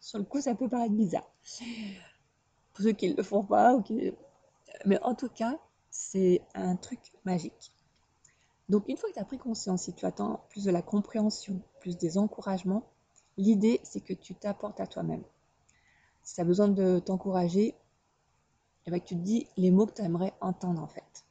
Sur 0.00 0.18
le 0.18 0.24
coup, 0.24 0.40
ça 0.40 0.54
peut 0.54 0.68
paraître 0.68 0.94
bizarre. 0.94 1.28
Pour 2.72 2.84
ceux 2.84 2.92
qui 2.92 3.10
ne 3.10 3.16
le 3.16 3.22
font 3.22 3.44
pas, 3.44 3.74
ou 3.74 3.82
qui... 3.82 4.12
mais 4.84 5.00
en 5.02 5.14
tout 5.14 5.28
cas, 5.28 5.58
c'est 5.94 6.42
un 6.54 6.74
truc 6.74 7.12
magique. 7.24 7.72
Donc 8.68 8.88
une 8.88 8.96
fois 8.96 9.08
que 9.10 9.14
tu 9.14 9.20
as 9.20 9.24
pris 9.24 9.38
conscience, 9.38 9.84
si 9.84 9.94
tu 9.94 10.04
attends 10.04 10.44
plus 10.48 10.64
de 10.64 10.72
la 10.72 10.82
compréhension, 10.82 11.62
plus 11.78 11.96
des 11.96 12.18
encouragements, 12.18 12.84
l'idée 13.36 13.80
c'est 13.84 14.00
que 14.00 14.12
tu 14.12 14.34
t'apportes 14.34 14.80
à 14.80 14.88
toi-même. 14.88 15.22
Si 16.24 16.34
tu 16.34 16.40
as 16.40 16.44
besoin 16.44 16.66
de 16.66 16.98
t'encourager, 16.98 17.76
eh 18.86 18.90
ben, 18.90 19.00
tu 19.00 19.14
te 19.14 19.20
dis 19.20 19.46
les 19.56 19.70
mots 19.70 19.86
que 19.86 19.94
tu 19.94 20.02
aimerais 20.02 20.34
entendre 20.40 20.82
en 20.82 20.88
fait. 20.88 21.24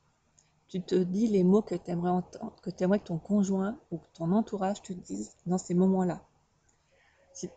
Tu 0.69 0.81
te 0.81 0.95
dis 0.95 1.27
les 1.27 1.43
mots 1.43 1.61
que 1.61 1.75
tu 1.75 1.91
aimerais 1.91 2.11
entendre, 2.11 2.55
que 2.61 2.69
tu 2.69 2.83
aimerais 2.85 2.99
que 2.99 3.07
ton 3.07 3.19
conjoint 3.19 3.77
ou 3.91 3.99
ton 4.13 4.31
entourage 4.31 4.81
te 4.81 4.93
dise 4.93 5.35
dans 5.45 5.57
ces 5.57 5.73
moments-là. 5.73 6.25
Si 7.33 7.49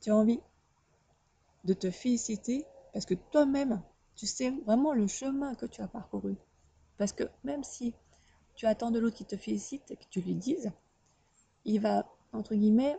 tu 0.00 0.10
as 0.10 0.16
envie 0.16 0.40
de 1.62 1.72
te 1.72 1.90
féliciter, 1.92 2.66
parce 2.92 3.06
que 3.06 3.14
toi-même, 3.14 3.80
tu 4.16 4.26
sais 4.26 4.50
vraiment 4.66 4.92
le 4.92 5.06
chemin 5.06 5.54
que 5.54 5.66
tu 5.66 5.82
as 5.82 5.88
parcouru. 5.88 6.36
Parce 6.98 7.12
que 7.12 7.24
même 7.42 7.64
si 7.64 7.94
tu 8.54 8.66
attends 8.66 8.90
de 8.90 8.98
l'autre 8.98 9.16
qui 9.16 9.24
te 9.24 9.36
félicite 9.36 9.90
et 9.90 9.96
que 9.96 10.04
tu 10.10 10.20
lui 10.20 10.34
dises, 10.34 10.70
il 11.64 11.80
va, 11.80 12.06
entre 12.32 12.54
guillemets, 12.54 12.96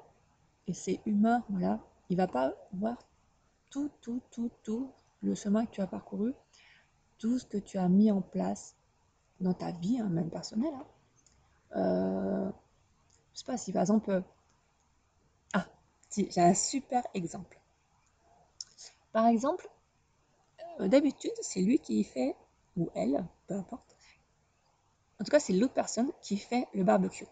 et 0.67 0.73
c'est 0.73 1.01
humain, 1.05 1.43
voilà, 1.49 1.79
il 2.09 2.17
va 2.17 2.27
pas 2.27 2.53
voir 2.73 2.97
tout, 3.69 3.91
tout, 4.01 4.21
tout, 4.31 4.51
tout 4.63 4.91
le 5.21 5.35
chemin 5.35 5.65
que 5.65 5.71
tu 5.71 5.81
as 5.81 5.87
parcouru, 5.87 6.33
tout 7.17 7.39
ce 7.39 7.45
que 7.45 7.57
tu 7.57 7.77
as 7.77 7.87
mis 7.87 8.11
en 8.11 8.21
place 8.21 8.75
dans 9.39 9.53
ta 9.53 9.71
vie, 9.71 9.99
hein, 9.99 10.09
même 10.09 10.29
personnelle. 10.29 10.73
Hein. 10.73 10.85
Euh, 11.77 12.51
je 13.33 13.39
sais 13.39 13.45
pas 13.45 13.57
si 13.57 13.71
par 13.71 13.81
exemple, 13.81 14.23
ah, 15.53 15.65
si, 16.09 16.29
j'ai 16.31 16.41
un 16.41 16.53
super 16.53 17.03
exemple. 17.13 17.59
Par 19.11 19.27
exemple, 19.27 19.69
d'habitude, 20.79 21.33
c'est 21.41 21.61
lui 21.61 21.79
qui 21.79 22.03
fait, 22.03 22.35
ou 22.77 22.89
elle, 22.95 23.25
peu 23.47 23.55
importe. 23.55 23.95
En 25.19 25.23
tout 25.23 25.31
cas, 25.31 25.39
c'est 25.39 25.53
l'autre 25.53 25.73
personne 25.73 26.11
qui 26.21 26.37
fait 26.37 26.67
le 26.73 26.83
barbecue. 26.83 27.27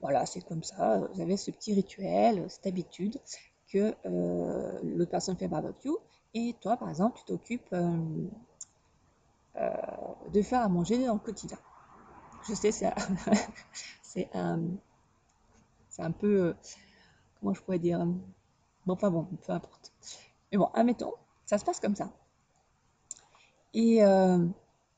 Voilà, 0.00 0.26
c'est 0.26 0.42
comme 0.42 0.62
ça. 0.62 0.98
Vous 1.12 1.20
avez 1.20 1.36
ce 1.36 1.50
petit 1.50 1.74
rituel, 1.74 2.44
cette 2.50 2.66
habitude 2.66 3.18
que 3.68 3.94
euh, 4.04 4.78
l'autre 4.82 5.10
personne 5.10 5.36
fait 5.36 5.48
barbecue 5.48 5.96
et 6.34 6.54
toi, 6.60 6.76
par 6.76 6.88
exemple, 6.88 7.18
tu 7.18 7.24
t'occupes 7.24 7.72
euh, 7.72 7.96
de 10.32 10.42
faire 10.42 10.62
à 10.62 10.68
manger 10.68 11.04
dans 11.06 11.14
le 11.14 11.20
quotidien. 11.20 11.58
Je 12.48 12.54
sais, 12.54 12.72
c'est 12.72 12.92
c'est 14.02 14.28
un, 14.34 14.60
c'est 15.88 16.02
un 16.02 16.10
peu, 16.10 16.54
comment 17.38 17.54
je 17.54 17.62
pourrais 17.62 17.78
dire, 17.78 18.04
bon, 18.86 18.94
enfin 18.94 19.10
bon, 19.10 19.24
peu 19.46 19.52
importe. 19.52 19.92
Mais 20.50 20.58
bon, 20.58 20.70
admettons, 20.74 21.12
ça 21.46 21.58
se 21.58 21.64
passe 21.64 21.80
comme 21.80 21.94
ça. 21.94 22.10
Et 23.74 24.04
euh, 24.04 24.46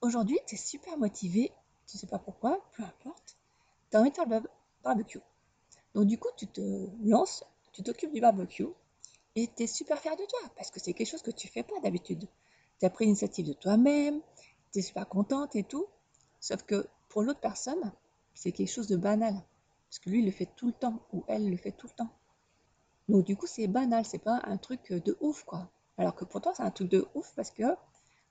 aujourd'hui, 0.01 0.39
tu 0.47 0.57
es 0.57 0.59
super 0.59 0.99
motivé, 0.99 1.53
tu 1.87 1.97
sais 1.97 2.07
pas 2.07 2.19
pourquoi, 2.19 2.61
peu 2.77 2.83
importe, 2.83 3.37
tu 3.91 3.97
as 3.97 4.01
envie 4.01 4.11
de 4.11 4.15
faire 4.15 4.29
le 4.29 4.41
barbecue. 4.83 5.21
Donc 5.95 6.07
du 6.07 6.19
coup, 6.19 6.29
tu 6.37 6.47
te 6.49 6.89
lances, 7.05 7.45
tu 7.73 7.83
t'occupes 7.83 8.13
du 8.13 8.21
barbecue 8.21 8.67
et 9.37 9.49
tu 9.57 9.63
es 9.63 9.67
super 9.67 9.99
fier 9.99 10.17
de 10.17 10.25
toi 10.25 10.51
parce 10.57 10.71
que 10.71 10.81
c'est 10.81 10.93
quelque 10.93 11.11
chose 11.11 11.23
que 11.23 11.31
tu 11.31 11.49
fais 11.49 11.63
pas 11.63 11.79
d'habitude. 11.83 12.27
Tu 12.81 12.87
as 12.87 12.91
pris 12.91 13.05
l'initiative 13.05 13.47
de 13.47 13.53
toi-même, 13.53 14.21
tu 14.73 14.81
es 14.81 14.83
super 14.83 15.09
contente 15.09 15.55
et 15.55 15.63
tout. 15.63 15.87
Sauf 16.41 16.65
que 16.65 16.87
pour 17.09 17.23
l'autre 17.23 17.41
personne, 17.41 17.93
c'est 18.35 18.51
quelque 18.51 18.71
chose 18.71 18.89
de 18.89 18.97
banal. 18.97 19.35
Parce 19.89 20.01
que 20.01 20.11
lui, 20.11 20.19
il 20.19 20.27
le 20.27 20.33
fait 20.33 20.49
tout 20.57 20.67
le 20.67 20.73
temps 20.73 21.01
ou 21.13 21.25
elle 21.29 21.49
le 21.49 21.57
fait 21.57 21.71
tout 21.71 21.87
le 21.87 21.93
temps. 21.93 22.11
Donc 23.09 23.25
du 23.25 23.37
coup, 23.37 23.47
c'est 23.47 23.69
banal, 23.69 24.05
c'est 24.05 24.19
pas 24.19 24.41
un 24.45 24.57
truc 24.57 24.93
de 24.93 25.17
ouf, 25.21 25.45
quoi. 25.45 25.71
Alors 25.97 26.17
que 26.17 26.25
pour 26.25 26.41
toi, 26.41 26.53
c'est 26.57 26.65
un 26.65 26.71
truc 26.73 26.89
de 26.89 27.07
ouf 27.15 27.33
parce 27.37 27.53
que 27.53 27.63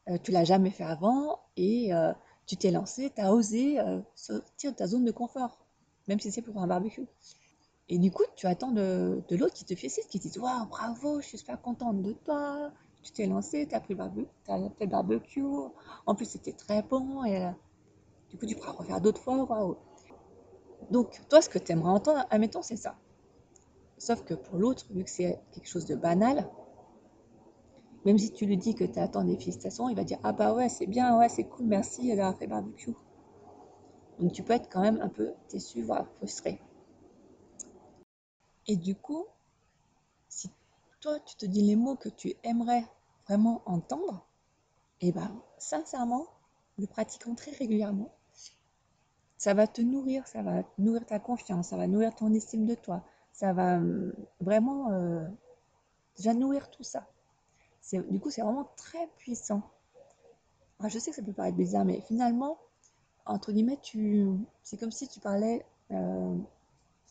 euh, 0.10 0.18
tu 0.22 0.32
l'as 0.32 0.44
jamais 0.44 0.70
fait 0.70 0.84
avant 0.84 1.40
et 1.56 1.94
euh, 1.94 2.12
tu 2.46 2.58
t'es 2.58 2.72
lancé, 2.72 3.12
tu 3.16 3.22
as 3.22 3.34
osé 3.34 3.80
euh, 3.80 4.00
sortir 4.16 4.72
de 4.72 4.78
ta 4.78 4.88
zone 4.88 5.06
de 5.06 5.12
confort, 5.12 5.66
même 6.08 6.20
si 6.20 6.32
c'est 6.32 6.42
pour 6.42 6.58
un 6.62 6.68
barbecue. 6.68 7.08
Et 7.90 7.98
du 8.00 8.12
coup, 8.12 8.24
tu 8.36 8.48
attends 8.48 8.72
de, 8.72 9.22
l'autre 9.32 9.54
qui 9.54 9.66
te 9.66 9.76
félicite, 9.76 10.08
qui 10.08 10.20
te 10.20 10.28
dit 10.28 10.40
Waouh, 10.40 10.66
bravo, 10.68 11.22
je 11.22 11.28
suis 11.28 11.38
super 11.38 11.62
contente 11.62 12.02
de 12.02 12.14
toi, 12.14 12.72
tu 13.02 13.12
t'es 13.12 13.28
lancé, 13.28 13.68
tu 13.68 13.76
as, 13.76 13.80
pris 13.80 13.96
barbecue, 13.96 14.28
as 14.48 14.58
fait 14.78 14.86
le 14.86 14.92
barbecue, 14.92 15.44
en 16.06 16.16
plus 16.16 16.26
c'était 16.26 16.54
très 16.54 16.82
bon, 16.82 17.24
et 17.26 17.50
du 18.30 18.38
coup, 18.38 18.46
tu 18.46 18.56
pourras 18.56 18.72
refaire 18.72 19.00
d'autres 19.00 19.22
fois, 19.22 19.44
waouh. 19.44 19.78
Donc, 20.92 21.22
toi, 21.30 21.42
ce 21.42 21.50
que 21.50 21.60
tu 21.60 21.72
aimerais 21.72 21.92
entendre, 21.92 22.26
admettons, 22.30 22.62
c'est 22.62 22.76
ça. 22.76 22.96
Sauf 23.98 24.24
que 24.24 24.34
pour 24.34 24.58
l'autre, 24.58 24.86
vu 24.92 25.04
que 25.04 25.10
c'est 25.10 25.40
quelque 25.54 25.68
chose 25.68 25.86
de 25.86 25.96
banal, 25.96 26.50
même 28.06 28.18
si 28.18 28.32
tu 28.32 28.46
lui 28.46 28.58
dis 28.58 28.76
que 28.76 28.84
tu 28.84 29.00
attends 29.00 29.24
des 29.24 29.38
félicitations, 29.38 29.90
il 29.90 29.96
va 29.96 30.04
dire 30.04 30.20
Ah 30.24 30.34
bah 30.34 30.54
ouais, 30.54 30.70
c'est 30.70 30.88
bien, 30.88 31.18
ouais, 31.18 31.30
c'est 31.30 31.46
cool, 31.46 31.66
merci 31.66 32.10
d'avoir 32.10 32.38
fait 32.38 32.48
barbecue. 32.48 32.94
Donc 34.20 34.34
tu 34.34 34.44
peux 34.44 34.54
être 34.54 34.70
quand 34.70 34.82
même 34.82 35.00
un 35.02 35.10
peu 35.10 35.32
déçu, 35.50 35.82
voire 35.82 36.08
frustré. 36.18 36.60
Et 38.68 38.76
du 38.76 38.96
coup, 38.96 39.26
si 40.30 40.50
toi 41.02 41.20
tu 41.20 41.36
te 41.36 41.46
dis 41.46 41.62
les 41.62 41.76
mots 41.76 41.96
que 41.96 42.10
tu 42.10 42.34
aimerais 42.44 42.86
vraiment 43.28 43.62
entendre, 43.66 44.26
et 45.02 45.10
eh 45.10 45.12
ben 45.12 45.32
sincèrement, 45.58 46.26
le 46.78 46.88
pratiquant 46.88 47.36
très 47.36 47.52
régulièrement, 47.52 48.14
ça 49.38 49.54
va 49.54 49.68
te 49.68 49.82
nourrir, 49.82 50.26
ça 50.28 50.42
va 50.42 50.64
nourrir 50.78 51.06
ta 51.06 51.20
confiance, 51.20 51.70
ça 51.70 51.78
va 51.78 51.88
nourrir 51.88 52.16
ton 52.16 52.34
estime 52.34 52.66
de 52.66 52.76
toi, 52.76 53.04
ça 53.34 53.52
va 53.52 53.76
hum, 53.76 54.14
vraiment 54.40 54.92
euh, 54.92 55.28
déjà 56.16 56.34
nourrir 56.34 56.70
tout 56.70 56.84
ça. 56.84 57.08
Du 57.92 58.20
coup, 58.20 58.30
c'est 58.30 58.42
vraiment 58.42 58.70
très 58.78 59.08
puissant. 59.18 59.62
je 60.86 61.00
sais 61.00 61.12
que 61.12 61.16
ça 61.16 61.22
peut 61.22 61.34
paraître 61.34 61.58
bizarre, 61.58 61.86
mais 61.86 62.02
finalement, 62.02 62.58
entre 63.26 63.52
guillemets, 63.52 63.80
tu, 63.82 64.28
c'est 64.64 64.78
comme 64.78 64.92
si 64.92 65.08
tu 65.08 65.20
parlais 65.20 65.66
euh, 65.92 66.36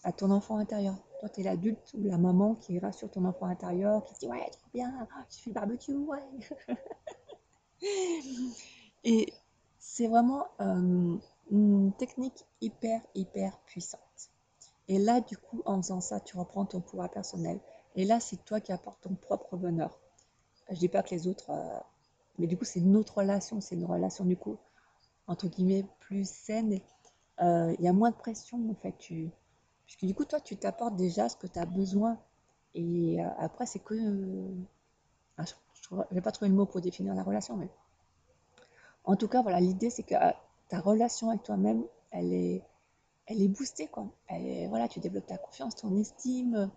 à 0.03 0.13
ton 0.13 0.31
enfant 0.31 0.57
intérieur. 0.57 0.97
Toi, 1.21 1.29
tu 1.29 1.41
es 1.41 1.45
l'adulte 1.45 1.95
ou 1.95 2.03
la 2.03 2.19
maman 2.19 2.55
qui 2.55 2.79
rassure 2.79 3.11
ton 3.11 3.25
enfant 3.25 3.47
intérieur, 3.47 4.05
qui 4.05 4.15
dit 4.15 4.27
Ouais, 4.27 4.49
trop 4.51 4.69
bien, 4.75 5.07
tu 5.31 5.43
fais 5.43 5.51
le 5.51 5.55
barbecue, 5.55 5.95
ouais. 5.95 6.23
Et 9.05 9.33
c'est 9.79 10.07
vraiment 10.07 10.47
euh, 10.61 11.17
une 11.51 11.93
technique 11.99 12.47
hyper, 12.61 13.01
hyper 13.15 13.59
puissante. 13.67 14.01
Et 14.89 14.99
là, 14.99 15.21
du 15.21 15.37
coup, 15.37 15.63
en 15.65 15.81
faisant 15.81 16.01
ça, 16.01 16.21
tu 16.21 16.37
reprends 16.37 16.65
ton 16.65 16.81
pouvoir 16.81 17.11
personnel. 17.11 17.61
Et 17.95 18.05
là, 18.05 18.21
c'est 18.21 18.45
toi 18.45 18.61
qui 18.61 18.73
apportes 18.73 19.01
ton 19.03 19.15
propre 19.15 19.57
bonheur. 19.57 20.02
Je 20.71 20.79
dis 20.79 20.89
pas 20.89 21.03
que 21.03 21.11
les 21.11 21.27
autres, 21.27 21.51
euh, 21.51 21.79
mais 22.39 22.47
du 22.47 22.57
coup, 22.57 22.65
c'est 22.65 22.81
notre 22.81 23.19
relation, 23.19 23.61
c'est 23.61 23.75
une 23.75 23.85
relation 23.85 24.25
du 24.25 24.37
coup 24.37 24.59
entre 25.27 25.49
guillemets 25.49 25.87
plus 26.01 26.29
saine. 26.29 26.81
Euh, 27.41 27.75
il 27.79 27.85
y 27.85 27.89
a 27.89 27.93
moins 27.93 28.11
de 28.11 28.17
pression 28.17 28.59
en 28.71 28.75
fait. 28.75 28.95
Tu, 28.99 29.31
puisque 29.87 30.05
du 30.05 30.15
coup, 30.15 30.25
toi, 30.25 30.41
tu 30.41 30.57
t'apportes 30.57 30.97
déjà 30.97 31.29
ce 31.29 31.37
que 31.37 31.47
tu 31.47 31.59
as 31.59 31.67
besoin. 31.67 32.19
Et 32.75 33.23
euh, 33.23 33.29
après, 33.39 33.67
c'est 33.67 33.81
que. 33.81 33.95
Ah, 35.39 35.45
je 35.47 35.95
ne 35.95 36.15
vais 36.15 36.21
pas 36.21 36.33
trouver 36.33 36.51
le 36.51 36.55
mot 36.55 36.67
pour 36.67 36.81
définir 36.81 37.15
la 37.15 37.23
relation, 37.23 37.57
mais. 37.57 37.69
En 39.05 39.17
tout 39.17 39.29
cas, 39.29 39.43
voilà, 39.43 39.61
l'idée, 39.61 39.91
c'est 39.91 40.05
que 40.05 40.15
ta 40.69 40.79
relation 40.81 41.31
avec 41.31 41.43
toi-même, 41.43 41.85
elle 42.13 42.33
est, 42.33 42.63
elle 43.27 43.43
est 43.43 43.49
boostée, 43.49 43.89
quoi. 43.89 44.07
Voilà, 44.69 44.87
tu 44.87 45.01
développes 45.01 45.27
ta 45.27 45.39
confiance, 45.39 45.75
ton 45.75 45.97
estime, 45.97 46.71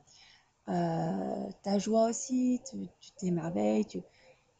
euh, 0.67 1.49
ta 1.63 1.77
joie 1.77 2.09
aussi, 2.09 2.61
tu 2.65 3.11
t'émerveilles, 3.17 3.85
tu... 3.85 4.01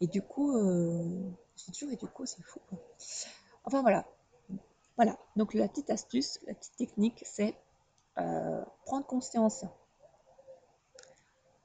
et 0.02 0.08
du 0.08 0.22
coup, 0.22 0.56
euh, 0.56 1.32
j'ai 1.56 1.72
toujours 1.72 1.92
et 1.92 1.96
du 1.96 2.08
coup, 2.08 2.26
c'est 2.26 2.44
fou. 2.44 2.60
Enfin 3.64 3.82
voilà, 3.82 4.06
voilà. 4.98 5.18
Donc 5.36 5.54
la 5.54 5.68
petite 5.68 5.90
astuce, 5.90 6.40
la 6.48 6.54
petite 6.54 6.76
technique, 6.76 7.24
c'est 7.26 7.56
euh, 8.20 8.64
prendre 8.86 9.06
conscience 9.06 9.66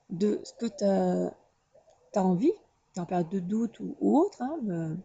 de 0.09 0.41
ce 0.43 0.55
que 0.55 0.67
tu 0.67 0.85
as, 0.85 2.25
envie, 2.25 2.53
tu 2.95 2.99
es 2.99 3.01
en 3.01 3.07
période 3.07 3.29
de 3.29 3.41
doute 3.41 3.79
ou, 3.81 3.97
autre, 4.01 4.43
hein, 4.43 4.97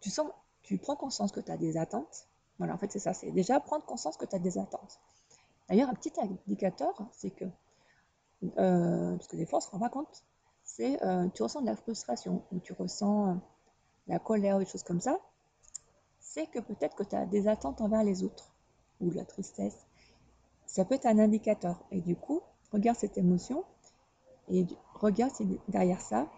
tu 0.00 0.10
sens, 0.10 0.30
tu 0.62 0.78
prends 0.78 0.96
conscience 0.96 1.32
que 1.32 1.40
tu 1.40 1.50
as 1.50 1.56
des 1.56 1.76
attentes. 1.76 2.28
Voilà, 2.58 2.74
en 2.74 2.78
fait, 2.78 2.92
c'est 2.92 2.98
ça, 2.98 3.14
c'est 3.14 3.32
déjà 3.32 3.58
prendre 3.58 3.84
conscience 3.84 4.16
que 4.16 4.26
tu 4.26 4.36
as 4.36 4.38
des 4.38 4.58
attentes. 4.58 5.00
D'ailleurs, 5.68 5.88
un 5.88 5.94
petit 5.94 6.12
indicateur, 6.18 6.94
c'est 7.12 7.30
que 7.30 7.46
euh, 8.58 9.16
parce 9.16 9.28
que 9.28 9.36
des 9.36 9.46
fois 9.46 9.58
on 9.58 9.60
se 9.60 9.70
rend 9.70 9.78
pas 9.78 9.90
compte, 9.90 10.24
c'est 10.62 11.02
euh, 11.02 11.28
tu 11.34 11.42
ressens 11.42 11.62
de 11.62 11.66
la 11.66 11.76
frustration 11.76 12.42
ou 12.52 12.60
tu 12.60 12.72
ressens 12.72 13.28
euh, 13.28 13.34
la 14.06 14.18
colère 14.18 14.56
ou 14.56 14.60
des 14.60 14.66
choses 14.66 14.82
comme 14.82 15.00
ça, 15.00 15.18
c'est 16.20 16.46
que 16.46 16.58
peut-être 16.60 16.96
que 16.96 17.02
tu 17.02 17.16
as 17.16 17.26
des 17.26 17.48
attentes 17.48 17.80
envers 17.80 18.04
les 18.04 18.22
autres 18.22 18.52
ou 19.00 19.10
de 19.10 19.16
la 19.16 19.24
tristesse. 19.24 19.86
Ça 20.66 20.84
peut 20.84 20.94
être 20.94 21.06
un 21.06 21.18
indicateur. 21.18 21.82
Et 21.90 22.00
du 22.00 22.14
coup, 22.14 22.40
regarde 22.72 22.96
cette 22.96 23.18
émotion 23.18 23.64
et 24.48 24.66
regarde 24.94 25.34
si 25.34 25.58
derrière 25.68 26.00
ça, 26.00 26.28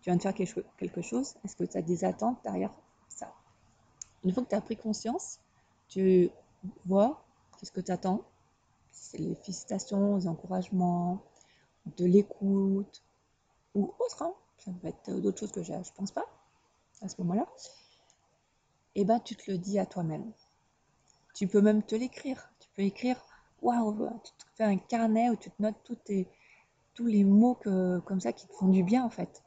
tu 0.00 0.10
viens 0.10 0.16
de 0.16 0.22
faire 0.22 0.34
quelque 0.34 1.02
chose. 1.02 1.34
Est-ce 1.44 1.56
que 1.56 1.64
tu 1.64 1.76
as 1.76 1.82
des 1.82 2.04
attentes 2.04 2.38
derrière 2.42 2.72
ça? 3.08 3.32
Une 4.24 4.32
fois 4.32 4.42
que 4.42 4.48
tu 4.48 4.54
as 4.56 4.60
pris 4.60 4.76
conscience, 4.76 5.40
tu 5.88 6.30
vois 6.84 7.22
qu'est-ce 7.58 7.72
que 7.72 7.80
tu 7.80 7.92
attends. 7.92 8.22
C'est 8.92 9.18
les 9.18 9.34
félicitations, 9.36 10.16
les 10.16 10.26
encouragements, 10.26 11.22
de 11.96 12.04
l'écoute 12.04 13.02
ou 13.74 13.94
autre, 13.98 14.22
hein. 14.22 14.34
ça 14.58 14.70
peut 14.80 14.88
être 14.88 15.10
d'autres 15.20 15.38
choses 15.38 15.52
que 15.52 15.62
je 15.62 15.72
ne 15.72 15.82
pense 15.96 16.12
pas 16.12 16.26
à 17.02 17.08
ce 17.08 17.20
moment-là, 17.22 17.46
et 18.94 19.02
eh 19.02 19.04
ben 19.04 19.20
tu 19.20 19.36
te 19.36 19.50
le 19.50 19.58
dis 19.58 19.78
à 19.78 19.84
toi-même. 19.84 20.32
Tu 21.34 21.46
peux 21.46 21.60
même 21.60 21.82
te 21.82 21.94
l'écrire. 21.94 22.50
Tu 22.58 22.68
peux 22.74 22.82
écrire, 22.82 23.22
waouh, 23.60 24.08
tu 24.24 24.32
te 24.32 24.44
fais 24.54 24.64
un 24.64 24.78
carnet 24.78 25.28
où 25.28 25.36
tu 25.36 25.50
te 25.50 25.60
notes 25.62 25.76
tous, 25.84 25.98
tous 26.94 27.06
les 27.06 27.24
mots 27.24 27.56
que, 27.56 27.98
comme 28.00 28.20
ça 28.20 28.32
qui 28.32 28.46
te 28.46 28.54
font 28.54 28.68
du 28.68 28.82
bien 28.82 29.04
en 29.04 29.10
fait. 29.10 29.42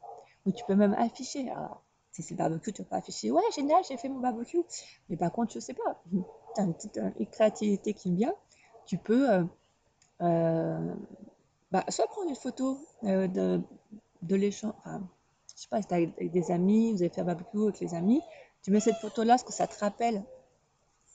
Ou 0.46 0.52
tu 0.52 0.64
peux 0.66 0.76
même 0.76 0.94
afficher. 0.94 1.50
Alors, 1.50 1.82
si 2.12 2.22
c'est 2.22 2.36
barbecue, 2.36 2.72
tu 2.72 2.82
vas 2.82 2.88
pas 2.88 2.96
afficher, 2.98 3.32
ouais, 3.32 3.42
génial, 3.54 3.82
j'ai 3.88 3.96
fait 3.96 4.08
mon 4.08 4.20
barbecue. 4.20 4.62
Mais 5.08 5.16
par 5.16 5.32
contre, 5.32 5.52
je 5.52 5.58
sais 5.58 5.74
pas, 5.74 6.00
tu 6.10 6.60
as 6.60 6.62
une 6.62 6.74
petite 6.74 7.00
créativité 7.32 7.92
qui 7.92 8.12
me 8.12 8.16
vient. 8.16 8.34
Tu 8.86 8.96
peux 8.96 9.30
euh, 9.30 9.44
euh, 10.22 10.94
bah, 11.70 11.84
soit 11.88 12.06
prendre 12.06 12.28
une 12.28 12.36
photo 12.36 12.78
euh, 13.04 13.28
de, 13.28 14.34
l'échange, 14.36 14.72
enfin, 14.78 15.02
je 15.54 15.62
sais 15.62 15.68
pas, 15.68 15.80
si 15.80 15.88
t'es 15.88 15.94
avec 15.94 16.30
des 16.32 16.50
amis, 16.50 16.92
vous 16.92 17.02
avez 17.02 17.10
fait 17.10 17.20
un 17.20 17.24
barbecue 17.24 17.62
avec 17.62 17.80
les 17.80 17.94
amis, 17.94 18.20
tu 18.62 18.70
mets 18.70 18.80
cette 18.80 18.96
photo-là, 18.96 19.34
parce 19.34 19.44
que 19.44 19.52
ça 19.52 19.66
te 19.66 19.78
rappelle 19.78 20.22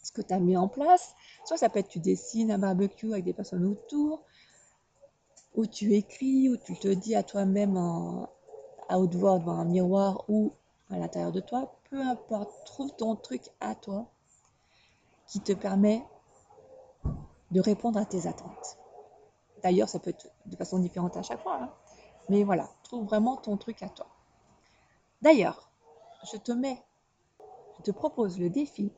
ce 0.03 0.11
que 0.11 0.21
tu 0.21 0.33
as 0.33 0.39
mis 0.39 0.55
en 0.55 0.67
place. 0.67 1.15
Soit 1.45 1.57
ça 1.57 1.69
peut 1.69 1.79
être 1.79 1.89
tu 1.89 1.99
dessines 1.99 2.51
un 2.51 2.57
barbecue 2.57 3.11
avec 3.11 3.25
des 3.25 3.33
personnes 3.33 3.65
autour, 3.65 4.23
ou 5.55 5.65
tu 5.65 5.93
écris, 5.93 6.49
ou 6.49 6.57
tu 6.57 6.77
te 6.77 6.87
dis 6.87 7.15
à 7.15 7.23
toi-même 7.23 7.77
à 7.77 8.99
haute 8.99 9.15
voix 9.15 9.39
devant 9.39 9.59
un 9.59 9.65
miroir 9.65 10.25
ou 10.27 10.53
à 10.89 10.97
l'intérieur 10.97 11.31
de 11.31 11.39
toi, 11.39 11.79
peu 11.89 11.99
importe, 12.01 12.51
trouve 12.65 12.95
ton 12.95 13.15
truc 13.15 13.41
à 13.59 13.73
toi 13.75 14.05
qui 15.27 15.39
te 15.39 15.53
permet 15.53 16.03
de 17.51 17.59
répondre 17.59 17.99
à 17.99 18.05
tes 18.05 18.27
attentes. 18.27 18.77
D'ailleurs, 19.65 19.89
ça 19.89 19.97
peut 19.97 20.11
être 20.11 20.29
de 20.45 20.55
façon 20.55 20.77
différente 20.77 21.17
à 21.17 21.23
chaque 21.23 21.41
fois, 21.41 21.57
hein. 21.59 21.73
mais 22.29 22.43
voilà, 22.43 22.69
trouve 22.83 23.03
vraiment 23.03 23.35
ton 23.35 23.57
truc 23.57 23.81
à 23.81 23.89
toi. 23.89 24.05
D'ailleurs, 25.23 25.71
je 26.31 26.37
te 26.37 26.51
mets, 26.51 26.79
je 27.79 27.81
te 27.81 27.89
propose 27.89 28.37
le 28.37 28.51
défi 28.51 28.91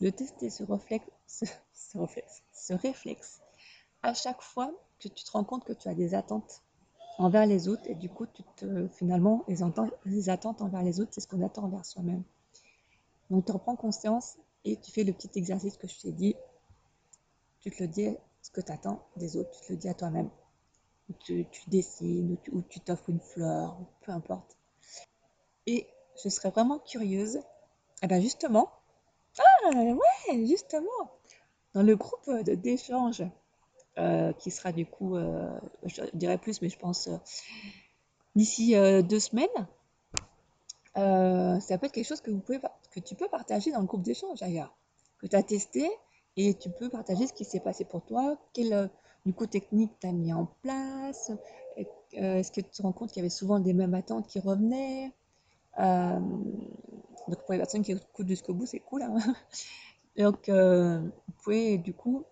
de 0.00 0.08
tester 0.08 0.48
ce 0.48 0.64
réflexe, 0.64 1.04
ce, 1.26 1.44
ce 2.54 2.72
réflexe 2.72 3.42
à 4.02 4.14
chaque 4.14 4.40
fois 4.40 4.72
que 5.00 5.08
tu 5.08 5.22
te 5.22 5.30
rends 5.32 5.44
compte 5.44 5.64
que 5.64 5.74
tu 5.74 5.86
as 5.86 5.94
des 5.94 6.14
attentes 6.14 6.62
envers 7.18 7.44
les 7.44 7.68
autres 7.68 7.82
et 7.84 7.94
du 7.94 8.08
coup 8.08 8.24
tu 8.24 8.42
finalement 8.92 9.44
les, 9.48 9.62
attentes 10.30 10.62
envers 10.62 10.82
les 10.82 10.98
autres 10.98 11.10
c'est 11.12 11.20
ce 11.20 11.28
qu'on 11.28 11.44
attend 11.44 11.64
envers 11.64 11.84
soi-même 11.84 12.22
donc 13.28 13.44
tu 13.44 13.52
en 13.52 13.58
prends 13.58 13.76
conscience 13.76 14.36
et 14.64 14.76
tu 14.76 14.92
fais 14.92 15.04
le 15.04 15.12
petit 15.12 15.30
exercice 15.34 15.76
que 15.76 15.88
je 15.88 16.00
t'ai 16.00 16.12
dit 16.12 16.36
tu 17.60 17.70
te 17.70 17.82
le 17.82 17.88
dis 17.88 18.16
ce 18.46 18.50
que 18.50 18.60
tu 18.60 18.72
attends 18.72 19.06
des 19.16 19.36
autres 19.36 19.50
tu 19.50 19.66
te 19.66 19.72
le 19.72 19.78
dis 19.78 19.88
à 19.88 19.94
toi-même 19.94 20.30
tu, 21.20 21.46
tu, 21.50 21.70
dessines 21.70 22.36
ou 22.52 22.62
tu 22.62 22.80
t'offres 22.80 23.10
une 23.10 23.20
fleur 23.20 23.78
peu 24.02 24.12
importe 24.12 24.56
et 25.66 25.86
je 26.22 26.28
serais 26.28 26.50
vraiment 26.50 26.78
curieuse 26.78 27.40
eh 28.02 28.06
ben 28.06 28.20
justement 28.20 28.70
ah 29.38 29.70
ouais 29.70 30.46
justement 30.46 31.10
dans 31.74 31.82
le 31.82 31.96
groupe 31.96 32.30
d'échange 32.42 33.22
euh, 33.98 34.34
qui 34.34 34.50
sera 34.50 34.72
du 34.72 34.84
coup, 34.84 35.16
euh, 35.16 35.58
je 35.84 36.02
dirais 36.12 36.36
plus, 36.36 36.60
mais 36.60 36.68
je 36.68 36.78
pense 36.78 37.08
euh, 37.08 37.16
d'ici 38.34 38.74
deux 39.04 39.20
semaines. 39.20 39.48
ça 40.94 41.78
peut 41.78 41.86
être 41.86 41.92
quelque 41.92 42.06
chose 42.06 42.20
que, 42.20 42.30
vous 42.30 42.40
pouvez, 42.40 42.60
que 42.90 43.00
tu 43.00 43.14
peux 43.14 43.28
partager 43.28 43.72
dans 43.72 43.80
le 43.80 43.86
groupe 43.86 44.02
d'échange 44.02 44.40
d'ailleurs, 44.40 44.76
que 45.18 45.26
tu 45.26 45.34
as 45.34 45.42
testé 45.42 45.90
et 46.36 46.54
tu 46.54 46.70
peux 46.70 46.88
partager 46.88 47.26
ce 47.26 47.32
qui 47.32 47.44
s'est 47.44 47.60
passé 47.60 47.84
pour 47.84 48.04
toi, 48.04 48.36
quelle 48.52 48.90
du 49.24 49.32
coup 49.32 49.46
technique 49.46 49.92
tu 50.00 50.06
as 50.06 50.12
mis 50.12 50.32
en 50.32 50.46
place, 50.62 51.32
est-ce 52.12 52.52
que 52.52 52.60
tu 52.60 52.70
te 52.70 52.82
rends 52.82 52.92
compte 52.92 53.10
qu'il 53.10 53.20
y 53.20 53.24
avait 53.24 53.30
souvent 53.30 53.58
des 53.58 53.72
mêmes 53.72 53.94
attentes 53.94 54.26
qui 54.26 54.38
revenaient. 54.38 55.12
donc 55.76 57.42
pour 57.44 57.52
les 57.52 57.58
personnes 57.58 57.82
qui 57.82 57.92
écoutent 57.92 58.28
jusqu'au 58.28 58.54
bout, 58.54 58.66
c'est 58.66 58.80
cool. 58.80 59.02
Hein 59.02 59.16
donc 60.16 60.48
vous 60.48 61.32
pouvez 61.42 61.78
du 61.78 61.94
coup 61.94 62.24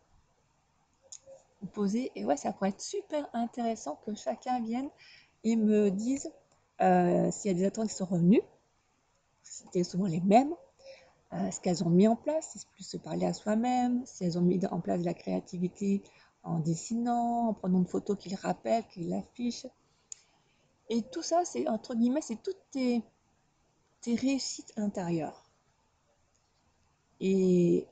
poser. 1.73 2.13
Et 2.15 2.25
ouais, 2.25 2.37
ça 2.37 2.53
pourrait 2.53 2.71
être 2.71 2.81
super 2.81 3.29
intéressant 3.33 3.99
que 4.07 4.15
chacun 4.15 4.61
vienne 4.61 4.89
et 5.43 5.57
me 5.57 5.91
dise 5.91 6.31
euh, 6.81 7.31
s'il 7.31 7.51
y 7.51 7.55
a 7.55 7.59
des 7.59 7.65
attentes 7.65 7.89
qui 7.89 7.95
sont 7.95 8.07
revenues, 8.07 8.43
c'était 9.43 9.85
souvent 9.85 10.07
les 10.07 10.21
mêmes, 10.21 10.55
euh, 11.35 11.50
ce 11.50 11.61
qu'elles 11.61 11.85
ont 11.85 11.91
mis 11.91 12.07
en 12.09 12.17
place, 12.17 12.50
c'est 12.55 12.69
plus 12.69 12.85
se 12.85 12.97
parler 12.97 13.26
à 13.26 13.33
soi-même, 13.33 14.05
si 14.07 14.25
elles 14.25 14.38
ont 14.38 14.43
mis 14.43 14.64
en 14.67 14.81
place 14.81 15.00
de 15.00 15.05
la 15.05 15.14
créativité 15.14 16.03
en 16.43 16.61
dessinant, 16.61 17.49
en 17.49 17.55
prenant 17.55 17.79
une 17.79 17.87
photo 17.87 18.14
qui 18.14 18.31
le 18.31 18.37
rappelle, 18.37 18.85
qui. 18.88 19.11
Et 20.91 21.03
tout 21.03 21.23
ça, 21.23 21.45
c'est 21.45 21.69
entre 21.69 21.95
guillemets, 21.95 22.21
c'est 22.21 22.43
toutes 22.43 22.61
tes, 22.71 23.03
tes 24.00 24.14
réussites 24.14 24.73
intérieures. 24.76 25.45
Et 27.21 27.87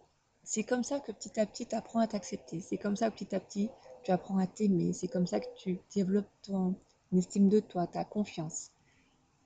c'est 0.45 0.65
comme 0.65 0.85
ça 0.85 1.01
que 1.01 1.13
petit 1.13 1.41
à 1.41 1.47
petit, 1.47 1.67
tu 1.67 1.75
apprends 1.75 2.01
à 2.01 2.07
t'accepter. 2.07 2.61
C'est 2.61 2.79
comme 2.79 2.97
ça 2.97 3.11
que 3.11 3.15
petit 3.15 3.35
à 3.35 3.41
petit, 3.41 3.71
tu 4.03 4.11
apprends 4.11 4.39
à 4.39 4.47
t'aimer. 4.47 4.93
C'est 4.93 5.09
comme 5.09 5.27
ça 5.27 5.41
que 5.41 5.55
tu 5.57 5.81
développes 5.95 6.29
ton 6.43 6.75
estime 7.17 7.49
de 7.49 7.61
toi, 7.61 7.87
ta 7.87 8.05
confiance. 8.05 8.71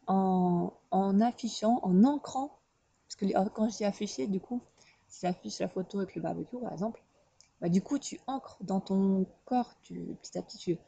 En, 0.09 0.73
affichant, 1.21 1.81
en 1.83 2.05
ancrant, 2.05 2.56
parce 3.09 3.17
que 3.17 3.49
quand 3.51 3.69
je 3.69 3.77
dis 3.77 3.85
afficher, 3.85 4.27
du 4.27 4.41
coup, 4.41 4.61
si 5.09 5.27
j'affiche 5.27 5.61
la 5.61 5.69
photo 5.69 5.99
avec 5.99 6.15
le 6.15 6.23
barbecue, 6.23 6.59
par 6.59 6.73
exemple, 6.73 7.03
bah, 7.61 7.69
du 7.69 7.83
coup, 7.83 7.99
tu 7.99 8.21
ancres 8.27 8.59
dans 8.61 8.81
ton 8.81 9.27
corps, 9.45 9.75
tu, 9.83 10.17
petit 10.23 10.37
à 10.39 10.43
petit, 10.43 10.79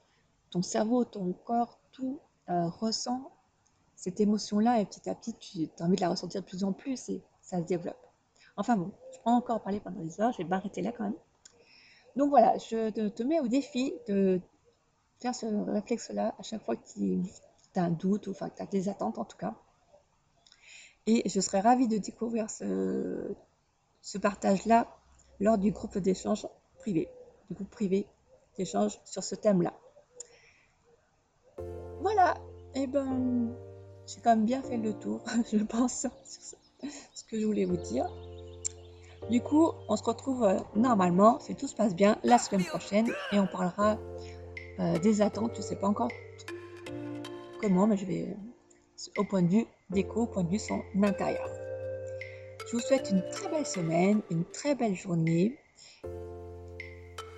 ton 0.50 0.62
cerveau, 0.62 1.04
ton 1.04 1.32
corps, 1.32 1.78
tout 1.92 2.20
euh, 2.50 2.68
ressent 2.68 3.30
cette 3.96 4.20
émotion-là 4.20 4.80
et 4.80 4.84
petit 4.84 5.10
à 5.10 5.14
petit, 5.14 5.34
tu 5.34 5.68
as 5.80 5.84
envie 5.84 5.96
de 5.96 6.00
la 6.00 6.10
ressentir 6.10 6.40
de 6.40 6.46
plus 6.46 6.62
en 6.64 6.72
plus 6.72 7.08
et 7.08 7.22
ça 7.42 7.58
se 7.58 7.64
développe. 7.64 7.98
Enfin 8.56 8.76
bon, 8.76 8.92
je 9.12 9.18
peux 9.18 9.30
encore 9.30 9.60
parler 9.60 9.80
pendant 9.80 10.00
des 10.00 10.20
heures, 10.20 10.32
je 10.32 10.38
vais 10.38 10.44
m'arrêter 10.44 10.82
là 10.82 10.92
quand 10.92 11.04
même. 11.04 11.16
Donc 12.16 12.30
voilà, 12.30 12.56
je 12.58 12.90
te, 12.90 13.22
mets 13.22 13.40
au 13.40 13.48
défi 13.48 13.92
de 14.08 14.40
faire 15.20 15.34
ce 15.34 15.46
réflexe-là 15.46 16.34
à 16.38 16.42
chaque 16.42 16.62
fois 16.64 16.76
que 16.76 16.86
tu 16.92 17.20
as 17.76 17.82
un 17.82 17.90
doute 17.90 18.26
ou 18.28 18.30
enfin, 18.30 18.48
que 18.50 18.56
tu 18.56 18.62
as 18.62 18.66
des 18.66 18.88
attentes 18.88 19.18
en 19.18 19.24
tout 19.24 19.36
cas. 19.36 19.54
Et 21.10 21.26
je 21.26 21.40
serais 21.40 21.60
ravie 21.60 21.88
de 21.88 21.96
découvrir 21.96 22.50
ce, 22.50 23.32
partage-là 24.20 24.86
lors 25.40 25.56
du 25.56 25.70
groupe 25.70 25.96
d'échange 25.96 26.46
privé, 26.76 27.08
du 27.48 27.54
groupe 27.54 27.70
privé 27.70 28.06
d'échange 28.58 29.00
sur 29.06 29.24
ce 29.24 29.34
thème-là. 29.34 29.72
Voilà, 32.02 32.34
et 32.74 32.82
eh 32.82 32.86
ben 32.86 33.48
j'ai 34.06 34.20
quand 34.20 34.36
même 34.36 34.44
bien 34.44 34.62
fait 34.62 34.76
le 34.76 34.92
tour, 34.92 35.22
je 35.50 35.64
pense, 35.64 36.00
sur 36.00 36.10
ce 37.14 37.24
que 37.24 37.40
je 37.40 37.46
voulais 37.46 37.64
vous 37.64 37.78
dire. 37.78 38.06
Du 39.30 39.40
coup, 39.40 39.72
on 39.88 39.96
se 39.96 40.04
retrouve 40.04 40.44
euh, 40.44 40.58
normalement, 40.76 41.40
si 41.40 41.54
tout 41.54 41.68
se 41.68 41.74
passe 41.74 41.94
bien, 41.94 42.18
la 42.22 42.36
semaine 42.36 42.64
prochaine 42.66 43.10
et 43.32 43.40
on 43.40 43.46
parlera 43.46 43.96
euh, 44.78 44.98
des 44.98 45.22
attentes. 45.22 45.52
Je 45.54 45.60
ne 45.60 45.64
sais 45.64 45.76
pas 45.76 45.88
encore 45.88 46.10
comment, 47.62 47.86
mais 47.86 47.96
je 47.96 48.04
vais 48.04 48.36
au 49.16 49.24
point 49.24 49.40
de 49.40 49.48
vue 49.48 49.66
déco, 49.90 50.22
au 50.22 50.26
point 50.26 50.44
de 50.44 50.50
vue 50.50 50.58
son 50.58 50.82
intérieur. 51.02 51.48
Je 52.66 52.76
vous 52.76 52.80
souhaite 52.80 53.08
une 53.10 53.22
très 53.30 53.48
belle 53.48 53.66
semaine, 53.66 54.20
une 54.30 54.44
très 54.44 54.74
belle 54.74 54.94
journée. 54.94 55.58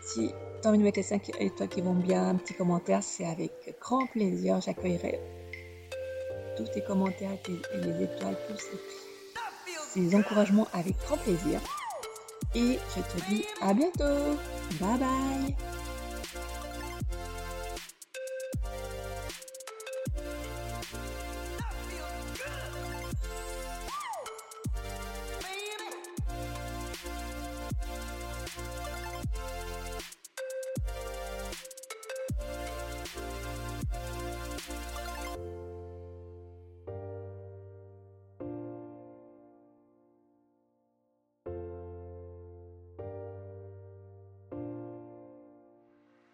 Si 0.03 0.33
envie 0.67 0.79
de 0.79 0.83
mettre 0.83 0.99
les 0.99 1.05
5 1.05 1.31
étoiles 1.41 1.69
qui 1.69 1.81
vont 1.81 1.95
bien, 1.95 2.29
un 2.31 2.35
petit 2.35 2.55
commentaire, 2.55 3.03
c'est 3.03 3.25
avec 3.25 3.53
grand 3.81 4.07
plaisir. 4.07 4.61
J'accueillerai 4.61 5.21
tous 6.57 6.65
tes 6.73 6.83
commentaires 6.83 7.31
et 7.49 7.77
les 7.79 8.05
étoiles, 8.05 8.37
tous 8.49 8.59
ces 9.93 10.15
encouragements 10.15 10.67
avec 10.73 10.97
grand 11.07 11.17
plaisir. 11.17 11.61
Et 12.55 12.79
je 12.97 13.01
te 13.01 13.31
dis 13.31 13.45
à 13.63 13.73
bientôt. 13.73 14.37
Bye 14.81 14.99
bye 14.99 15.57